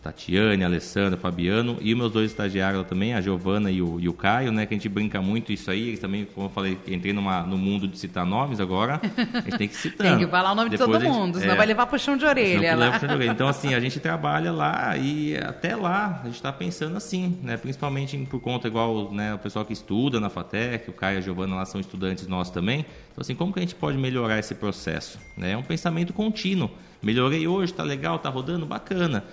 Tatiane, 0.06 0.64
Alessandra, 0.64 1.18
Fabiano 1.18 1.78
e 1.82 1.92
os 1.92 1.98
meus 1.98 2.12
dois 2.12 2.30
estagiários 2.30 2.86
também, 2.86 3.16
a 3.16 3.22
Giovana 3.22 3.72
e 3.72 3.82
o, 3.82 4.00
e 4.00 4.08
o 4.08 4.14
Caio, 4.14 4.52
né? 4.52 4.68
Que 4.68 4.76
a 4.76 4.78
gente 4.78 4.88
brinca 4.88 5.20
muito 5.20 5.52
isso 5.52 5.72
aí. 5.72 5.88
Eles 5.88 6.00
também, 6.00 6.26
como 6.26 6.46
eu 6.46 6.52
falei, 6.52 6.78
entrei 6.88 7.12
numa, 7.12 7.42
no 7.42 7.58
mundo 7.58 7.88
de 7.88 7.98
citar 7.98 8.24
nomes 8.24 8.60
agora. 8.60 9.02
A 9.34 9.42
gente 9.42 9.58
tem 9.58 9.68
que 9.68 9.76
citar. 9.76 10.06
tem 10.16 10.20
que 10.20 10.28
falar 10.28 10.52
o 10.52 10.56
nome 10.56 10.70
Depois 10.70 10.88
de 10.88 10.94
todo 10.94 11.04
gente, 11.04 11.12
mundo, 11.12 11.40
senão 11.40 11.56
é, 11.56 11.58
vai 11.58 11.66
levar 11.66 11.88
puxão 11.88 12.16
de 12.16 12.24
orelha. 12.24 12.76
Lá. 12.76 12.92
Puxão 12.92 13.08
de 13.08 13.16
orelha. 13.16 13.32
Então, 13.32 13.48
assim, 13.48 13.74
a 13.74 13.80
gente 13.82 14.00
trabalha 14.00 14.52
lá 14.52 14.96
e 14.96 15.36
até 15.38 15.76
lá 15.76 16.20
a 16.22 16.26
gente 16.28 16.36
está 16.36 16.54
pensando 16.54 16.96
assim, 16.96 17.40
né? 17.42 17.58
Principalmente 17.58 18.16
por 18.30 18.40
conta, 18.40 18.68
igual 18.68 19.12
né, 19.12 19.34
o 19.34 19.40
pessoal 19.40 19.66
que 19.66 19.74
estuda 19.74 20.20
na 20.20 20.30
FATEC, 20.30 20.88
o 20.88 20.94
Caio 20.94 21.16
e 21.16 21.18
a 21.18 21.22
Giovana 21.22 21.56
lá 21.56 21.66
são 21.66 21.82
estudantes 21.82 22.28
nossos 22.28 22.54
também. 22.54 22.86
Então, 23.12 23.22
assim, 23.22 23.34
como 23.34 23.52
que 23.52 23.58
a 23.58 23.64
gente 23.64 23.74
pode 23.74 23.98
melhorar 23.98 24.38
esse 24.38 24.54
processo? 24.54 25.18
Né? 25.36 25.54
É 25.54 25.58
um 25.58 25.64
pensamento 25.64 26.14
contínuo. 26.14 26.70
Melhorei 27.02 27.48
hoje, 27.48 27.74
tá 27.74 27.82
legal, 27.82 28.20
tá 28.20 28.30
rodando, 28.30 28.68
bacana. 28.68 29.24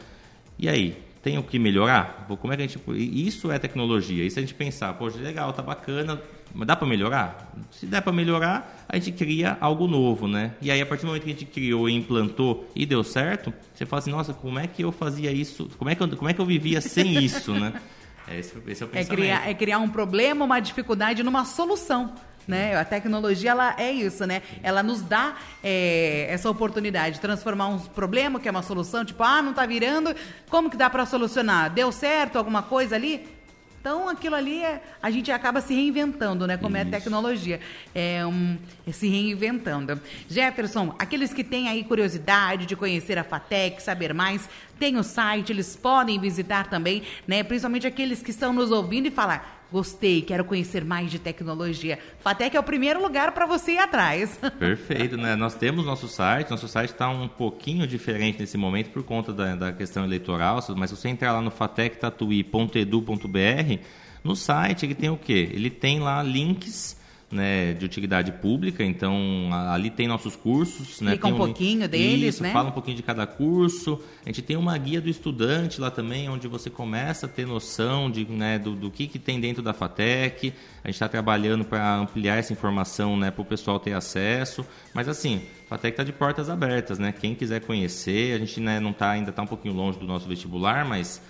E 0.63 0.69
aí, 0.69 0.97
tem 1.25 1.37
o 1.39 1.43
que 1.43 1.59
melhorar? 1.59 2.25
Como 2.41 2.53
é 2.53 2.57
que 2.57 2.63
a 2.63 2.67
gente. 2.69 2.81
Isso 2.97 3.51
é 3.51 3.59
tecnologia. 3.59 4.25
Isso 4.25 4.39
a 4.39 4.43
gente 4.43 4.55
pensar, 4.55 4.93
poxa, 4.95 5.19
legal, 5.19 5.53
tá 5.53 5.61
bacana, 5.61 6.23
mas 6.55 6.69
dá 6.69 6.77
para 6.77 6.87
melhorar? 6.87 7.53
Se 7.73 7.85
der 7.85 8.01
para 8.01 8.13
melhorar, 8.13 8.87
a 8.89 8.97
gente 8.97 9.11
cria 9.11 9.59
algo 9.61 9.89
novo, 9.89 10.29
né? 10.29 10.55
E 10.63 10.71
aí, 10.71 10.81
a 10.81 10.87
partir 10.87 11.03
do 11.03 11.09
momento 11.09 11.25
que 11.25 11.31
a 11.31 11.33
gente 11.33 11.47
criou 11.47 11.89
e 11.89 11.95
implantou 11.95 12.71
e 12.77 12.87
deu 12.87 13.03
certo, 13.03 13.53
você 13.75 13.85
fala 13.85 13.99
assim, 13.99 14.13
nossa, 14.13 14.33
como 14.33 14.57
é 14.57 14.69
que 14.69 14.85
eu 14.85 14.93
fazia 14.93 15.33
isso? 15.33 15.69
Como 15.77 15.91
é 15.91 15.97
que 15.97 16.03
eu, 16.05 16.17
como 16.17 16.31
é 16.31 16.33
que 16.33 16.41
eu 16.41 16.47
vivia 16.47 16.81
sem 16.81 17.19
isso, 17.19 17.53
né? 17.53 17.73
Esse, 18.31 18.57
esse 18.69 18.83
é 18.85 18.87
o 18.87 18.89
pensamento. 18.89 18.95
É 18.95 19.17
criar, 19.17 19.51
é 19.51 19.53
criar 19.53 19.79
um 19.81 19.89
problema, 19.89 20.45
uma 20.45 20.61
dificuldade 20.61 21.25
numa 21.25 21.45
solução 21.45 22.15
né? 22.47 22.77
A 22.77 22.85
tecnologia 22.85 23.51
ela 23.51 23.75
é 23.79 23.91
isso, 23.91 24.27
né? 24.27 24.43
Ela 24.63 24.83
nos 24.83 25.03
dá 25.03 25.37
é, 25.63 26.27
essa 26.29 26.49
oportunidade 26.51 27.17
de 27.17 27.21
transformar 27.21 27.69
um 27.69 27.79
problema 27.79 28.41
que 28.41 28.49
é 28.49 28.51
uma 28.51 28.63
solução, 28.63 29.05
tipo, 29.05 29.23
ah, 29.23 29.43
não 29.43 29.51
está 29.51 29.67
virando, 29.67 30.15
como 30.49 30.71
que 30.71 30.77
dá 30.77 30.91
para 30.91 31.07
solucionar? 31.07 31.71
Deu 31.71 31.93
certo 31.93 32.37
alguma 32.37 32.63
coisa 32.63 32.95
ali? 32.95 33.43
Então, 33.83 34.09
aquilo 34.09 34.37
ali, 34.37 34.63
é, 34.63 34.81
a 35.03 35.11
gente 35.11 35.33
acaba 35.33 35.61
se 35.61 35.75
reinventando, 35.75 36.47
né? 36.47 36.57
Como 36.57 36.77
Isso. 36.77 36.87
é 36.87 36.89
a 36.89 36.91
tecnologia. 36.93 37.61
É, 37.93 38.25
um, 38.25 38.57
é 38.87 38.93
se 38.93 39.09
reinventando. 39.09 40.01
Jefferson, 40.31 40.95
aqueles 41.01 41.35
que 41.35 41.43
têm 41.43 41.69
aí 41.69 41.83
curiosidade 41.83 42.65
de 42.65 42.77
conhecer 42.77 43.19
a 43.19 43.25
FATEC, 43.25 43.83
saber 43.83 44.15
mais, 44.15 44.49
tem 44.79 44.97
o 44.97 45.03
site, 45.03 45.51
eles 45.51 45.75
podem 45.75 46.21
visitar 46.21 46.71
também, 46.71 47.03
né? 47.27 47.43
Principalmente 47.43 47.85
aqueles 47.85 48.23
que 48.23 48.31
estão 48.31 48.53
nos 48.53 48.71
ouvindo 48.71 49.09
e 49.09 49.11
falar 49.11 49.62
Gostei, 49.73 50.21
quero 50.21 50.45
conhecer 50.45 50.85
mais 50.85 51.11
de 51.11 51.19
tecnologia. 51.19 51.99
Fatec 52.21 52.55
é 52.55 52.61
o 52.61 52.63
primeiro 52.63 53.01
lugar 53.01 53.33
para 53.33 53.47
você 53.47 53.73
ir 53.73 53.79
atrás. 53.79 54.39
Perfeito, 54.61 55.17
né? 55.17 55.35
Nós 55.35 55.55
temos 55.55 55.87
nosso 55.87 56.07
site, 56.07 56.51
nosso 56.51 56.69
site 56.69 56.91
está 56.91 57.09
um 57.09 57.27
pouquinho 57.27 57.87
diferente 57.87 58.39
nesse 58.39 58.59
momento 58.59 58.91
por 58.91 59.03
conta 59.03 59.33
da, 59.33 59.57
da 59.57 59.73
questão 59.73 60.05
eleitoral, 60.05 60.59
mas 60.77 60.91
se 60.91 60.97
você 60.97 61.09
entrar 61.09 61.33
lá 61.33 61.41
no 61.41 61.51
fatectatuí.edu.br, 61.51 63.79
no 64.23 64.37
site 64.37 64.85
ele 64.85 64.95
tem 64.95 65.09
o 65.09 65.17
quê? 65.17 65.49
Ele 65.51 65.71
tem 65.71 66.01
lá 66.01 66.23
links 66.23 67.01
né, 67.33 67.73
de 67.73 67.85
utilidade 67.85 68.31
pública, 68.31 68.85
então 68.85 69.49
ali 69.71 69.91
tem 69.91 70.07
nossos 70.07 70.37
cursos. 70.37 71.01
Né, 71.01 71.15
Explica 71.15 71.29
um, 71.29 71.35
um 71.35 71.47
pouquinho 71.47 71.89
deles, 71.89 72.35
isso, 72.35 72.43
né? 72.43 72.53
fala 72.53 72.69
um 72.69 72.73
pouquinho 72.73 72.97
de 72.97 73.03
cada 73.03 73.27
curso. 73.27 73.99
A 74.25 74.29
gente 74.29 74.43
tem 74.43 74.57
uma 74.57 74.77
guia 74.77 75.01
do 75.01 75.09
estudante 75.09 75.81
lá 75.81 75.91
também, 75.91 76.29
onde 76.29 76.47
você 76.47 76.69
começa 76.69 77.27
a 77.27 77.29
ter 77.29 77.47
noção 77.47 78.11
de, 78.11 78.27
né, 78.27 78.59
do, 78.59 78.73
do 78.73 78.91
que, 78.91 79.07
que 79.07 79.19
tem 79.19 79.41
dentro 79.41 79.63
da 79.63 79.73
FATEC. 79.73 80.53
A 80.85 80.89
gente 80.89 80.95
está 80.95 81.09
trabalhando 81.09 81.65
para 81.65 81.97
ampliar 81.97 82.37
essa 82.37 82.53
informação 82.53 83.17
né, 83.17 83.31
para 83.31 83.43
o 83.43 83.45
pessoal 83.45 83.81
ter 83.81 83.95
acesso. 83.95 84.65
Mas 84.93 85.09
assim, 85.09 85.43
a 85.67 85.69
FATEC 85.71 85.95
está 85.95 86.05
de 86.05 86.13
portas 86.13 86.51
abertas, 86.51 86.99
né? 86.99 87.13
Quem 87.13 87.35
quiser 87.35 87.61
conhecer, 87.61 88.35
a 88.35 88.39
gente 88.39 88.61
né, 88.61 88.79
não 88.79 88.93
tá, 88.93 89.11
ainda 89.11 89.31
está 89.31 89.43
um 89.43 89.47
pouquinho 89.47 89.75
longe 89.75 89.99
do 89.99 90.07
nosso 90.07 90.29
vestibular, 90.29 90.85
mas 90.85 91.23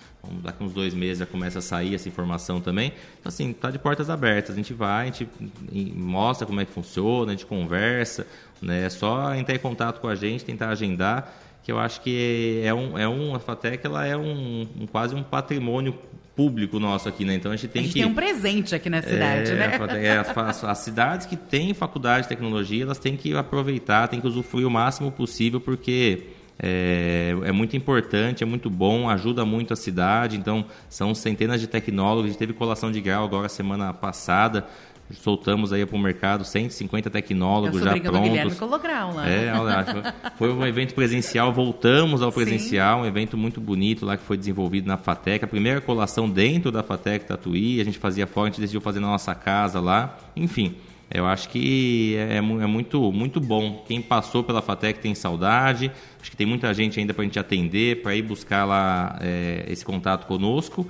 daqui 0.42 0.62
uns 0.62 0.72
dois 0.72 0.94
meses 0.94 1.18
já 1.18 1.26
começa 1.26 1.58
a 1.58 1.62
sair 1.62 1.94
essa 1.94 2.08
informação 2.08 2.60
também. 2.60 2.92
Então, 3.18 3.28
assim, 3.28 3.50
está 3.50 3.70
de 3.70 3.78
portas 3.78 4.08
abertas. 4.08 4.52
A 4.52 4.56
gente 4.56 4.72
vai, 4.72 5.02
a 5.02 5.06
gente 5.06 5.28
mostra 5.94 6.46
como 6.46 6.60
é 6.60 6.64
que 6.64 6.72
funciona, 6.72 7.32
a 7.32 7.34
gente 7.34 7.46
conversa. 7.46 8.26
Né? 8.60 8.84
É 8.84 8.88
só 8.88 9.34
entrar 9.34 9.54
em 9.54 9.58
contato 9.58 10.00
com 10.00 10.08
a 10.08 10.14
gente, 10.14 10.44
tentar 10.44 10.68
agendar, 10.68 11.32
que 11.62 11.70
eu 11.70 11.78
acho 11.78 12.00
que 12.00 12.60
é 12.64 12.72
um, 12.72 12.98
é 12.98 13.08
um 13.08 13.34
a 13.34 13.40
FATEC 13.40 13.86
ela 13.86 14.06
é 14.06 14.16
um, 14.16 14.66
um 14.80 14.86
quase 14.86 15.14
um 15.14 15.22
patrimônio 15.22 15.96
público 16.34 16.78
nosso 16.78 17.08
aqui, 17.08 17.24
né? 17.24 17.34
Então 17.34 17.52
a 17.52 17.56
gente 17.56 17.68
tem 17.68 17.80
a 17.80 17.82
gente 17.84 17.92
que 17.92 18.00
tem 18.00 18.08
um 18.08 18.14
presente 18.14 18.74
aqui 18.74 18.88
na 18.88 19.02
cidade, 19.02 19.50
é, 19.50 19.54
né? 19.54 19.78
É, 20.02 20.18
as, 20.18 20.64
as, 20.64 20.78
cidades 20.78 21.26
que 21.26 21.36
têm 21.36 21.74
faculdade 21.74 22.22
de 22.22 22.28
tecnologia, 22.28 22.84
elas 22.84 22.98
têm 22.98 23.16
que 23.16 23.34
aproveitar, 23.34 24.08
têm 24.08 24.20
que 24.20 24.26
usufruir 24.26 24.66
o 24.66 24.70
máximo 24.70 25.12
possível, 25.12 25.60
porque 25.60 26.24
é, 26.62 27.34
é, 27.42 27.50
muito 27.50 27.76
importante, 27.76 28.44
é 28.44 28.46
muito 28.46 28.70
bom, 28.70 29.10
ajuda 29.10 29.44
muito 29.44 29.72
a 29.72 29.76
cidade. 29.76 30.36
Então, 30.36 30.64
são 30.88 31.12
centenas 31.12 31.60
de 31.60 31.66
tecnólogos. 31.66 32.26
A 32.26 32.28
gente 32.28 32.38
teve 32.38 32.52
colação 32.52 32.92
de 32.92 33.00
grau 33.00 33.24
agora 33.24 33.48
semana 33.48 33.92
passada. 33.92 34.64
Soltamos 35.10 35.72
aí 35.72 35.84
para 35.84 35.96
o 35.96 35.98
mercado 35.98 36.44
150 36.44 37.10
tecnólogos 37.10 37.82
já 37.82 37.90
prontos. 37.90 38.12
Do 38.12 38.20
Guilherme 38.20 38.54
colou 38.54 38.78
grau 38.78 39.12
lá. 39.12 39.28
É, 39.28 39.52
foi 40.38 40.50
um 40.52 40.64
evento 40.64 40.94
presencial, 40.94 41.52
voltamos 41.52 42.22
ao 42.22 42.32
presencial, 42.32 42.98
Sim. 42.98 43.04
um 43.04 43.06
evento 43.06 43.36
muito 43.36 43.60
bonito 43.60 44.06
lá 44.06 44.16
que 44.16 44.22
foi 44.22 44.38
desenvolvido 44.38 44.86
na 44.86 44.96
FATEC. 44.96 45.44
A 45.44 45.48
primeira 45.48 45.80
colação 45.80 46.30
dentro 46.30 46.70
da 46.70 46.82
FATEC 46.82 47.26
Tatuí, 47.26 47.80
a 47.80 47.84
gente 47.84 47.98
fazia 47.98 48.26
fora, 48.26 48.46
a 48.46 48.50
gente 48.50 48.60
decidiu 48.60 48.80
fazer 48.80 49.00
na 49.00 49.08
nossa 49.08 49.34
casa 49.34 49.80
lá. 49.80 50.16
Enfim, 50.34 50.76
eu 51.14 51.26
acho 51.26 51.48
que 51.48 52.16
é, 52.16 52.34
é, 52.34 52.36
é, 52.36 52.40
muito, 52.40 53.12
muito 53.12 53.40
bom. 53.40 53.84
Quem 53.86 54.00
passou 54.00 54.42
pela 54.42 54.62
FATEC 54.62 55.00
tem 55.00 55.14
saudade. 55.14 55.90
Acho 56.20 56.30
que 56.30 56.36
tem 56.36 56.46
muita 56.46 56.72
gente 56.72 56.98
ainda 56.98 57.12
para 57.12 57.22
a 57.22 57.24
gente 57.24 57.38
atender, 57.38 58.02
para 58.02 58.14
ir 58.14 58.22
buscar 58.22 58.64
lá 58.64 59.18
é, 59.20 59.64
esse 59.68 59.84
contato 59.84 60.26
conosco. 60.26 60.88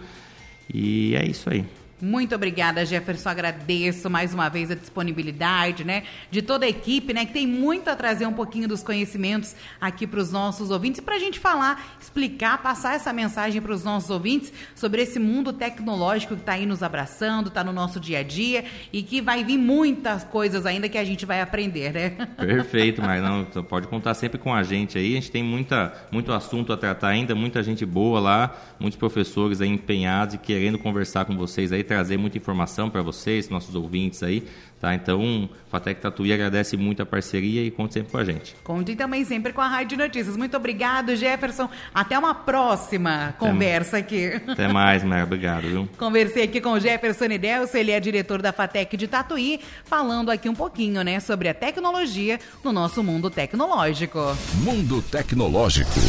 E 0.72 1.14
é 1.16 1.26
isso 1.26 1.50
aí. 1.50 1.64
Muito 2.04 2.34
obrigada, 2.34 2.84
Jefferson. 2.84 3.28
Agradeço 3.28 4.10
mais 4.10 4.34
uma 4.34 4.48
vez 4.48 4.72
a 4.72 4.74
disponibilidade, 4.74 5.84
né, 5.84 6.02
de 6.32 6.42
toda 6.42 6.66
a 6.66 6.68
equipe, 6.68 7.14
né, 7.14 7.24
que 7.24 7.32
tem 7.32 7.46
muito 7.46 7.88
a 7.88 7.94
trazer 7.94 8.26
um 8.26 8.32
pouquinho 8.32 8.66
dos 8.66 8.82
conhecimentos 8.82 9.54
aqui 9.80 10.04
para 10.04 10.18
os 10.18 10.32
nossos 10.32 10.72
ouvintes 10.72 11.00
para 11.00 11.14
a 11.14 11.18
gente 11.20 11.38
falar, 11.38 11.96
explicar, 12.00 12.60
passar 12.60 12.96
essa 12.96 13.12
mensagem 13.12 13.62
para 13.62 13.70
os 13.70 13.84
nossos 13.84 14.10
ouvintes 14.10 14.52
sobre 14.74 15.00
esse 15.00 15.20
mundo 15.20 15.52
tecnológico 15.52 16.34
que 16.34 16.40
está 16.40 16.54
aí 16.54 16.66
nos 16.66 16.82
abraçando, 16.82 17.46
está 17.46 17.62
no 17.62 17.72
nosso 17.72 18.00
dia 18.00 18.18
a 18.18 18.22
dia 18.24 18.64
e 18.92 19.04
que 19.04 19.20
vai 19.20 19.44
vir 19.44 19.56
muitas 19.56 20.24
coisas 20.24 20.66
ainda 20.66 20.88
que 20.88 20.98
a 20.98 21.04
gente 21.04 21.24
vai 21.24 21.40
aprender, 21.40 21.92
né? 21.92 22.10
Perfeito, 22.36 22.98
mas 23.06 23.22
não 23.22 23.44
pode 23.62 23.86
contar 23.86 24.14
sempre 24.14 24.38
com 24.38 24.52
a 24.52 24.64
gente 24.64 24.98
aí. 24.98 25.12
A 25.12 25.14
gente 25.14 25.30
tem 25.30 25.44
muita, 25.44 25.92
muito 26.10 26.32
assunto 26.32 26.72
a 26.72 26.76
tratar 26.76 27.10
ainda, 27.10 27.32
muita 27.32 27.62
gente 27.62 27.86
boa 27.86 28.18
lá, 28.18 28.56
muitos 28.80 28.98
professores 28.98 29.60
aí 29.60 29.68
empenhados 29.68 30.34
e 30.34 30.38
querendo 30.38 30.80
conversar 30.80 31.26
com 31.26 31.36
vocês 31.36 31.70
aí 31.70 31.91
trazer 31.92 32.16
muita 32.16 32.38
informação 32.38 32.88
para 32.88 33.02
vocês, 33.02 33.50
nossos 33.50 33.74
ouvintes 33.74 34.22
aí, 34.22 34.42
tá? 34.80 34.94
Então, 34.94 35.48
Fatec 35.70 36.00
Tatuí 36.00 36.32
agradece 36.32 36.76
muito 36.76 37.02
a 37.02 37.06
parceria 37.06 37.62
e 37.62 37.70
conte 37.70 37.94
sempre 37.94 38.12
com 38.12 38.18
a 38.18 38.24
gente. 38.24 38.56
Conte 38.64 38.96
também 38.96 39.24
sempre 39.24 39.52
com 39.52 39.60
a 39.60 39.68
Rádio 39.68 39.98
Notícias. 39.98 40.36
Muito 40.36 40.56
obrigado, 40.56 41.14
Jefferson. 41.14 41.68
Até 41.94 42.18
uma 42.18 42.34
próxima 42.34 43.26
Até 43.28 43.38
conversa 43.38 43.98
aqui. 43.98 44.40
Até 44.46 44.68
mais, 44.68 45.04
Maia. 45.04 45.24
Obrigado, 45.24 45.68
viu? 45.68 45.88
Conversei 45.98 46.44
aqui 46.44 46.60
com 46.60 46.72
o 46.72 46.80
Jefferson 46.80 47.26
Idelso, 47.26 47.76
ele 47.76 47.90
é 47.90 48.00
diretor 48.00 48.40
da 48.40 48.52
Fatec 48.52 48.96
de 48.96 49.06
Tatuí, 49.06 49.60
falando 49.84 50.30
aqui 50.30 50.48
um 50.48 50.54
pouquinho, 50.54 51.02
né, 51.02 51.20
sobre 51.20 51.48
a 51.48 51.54
tecnologia 51.54 52.40
no 52.64 52.72
nosso 52.72 53.02
mundo 53.02 53.30
tecnológico. 53.30 54.18
Mundo 54.62 55.02
Tecnológico, 55.02 56.00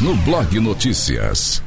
no 0.00 0.14
Blog 0.16 0.58
Notícias. 0.60 1.62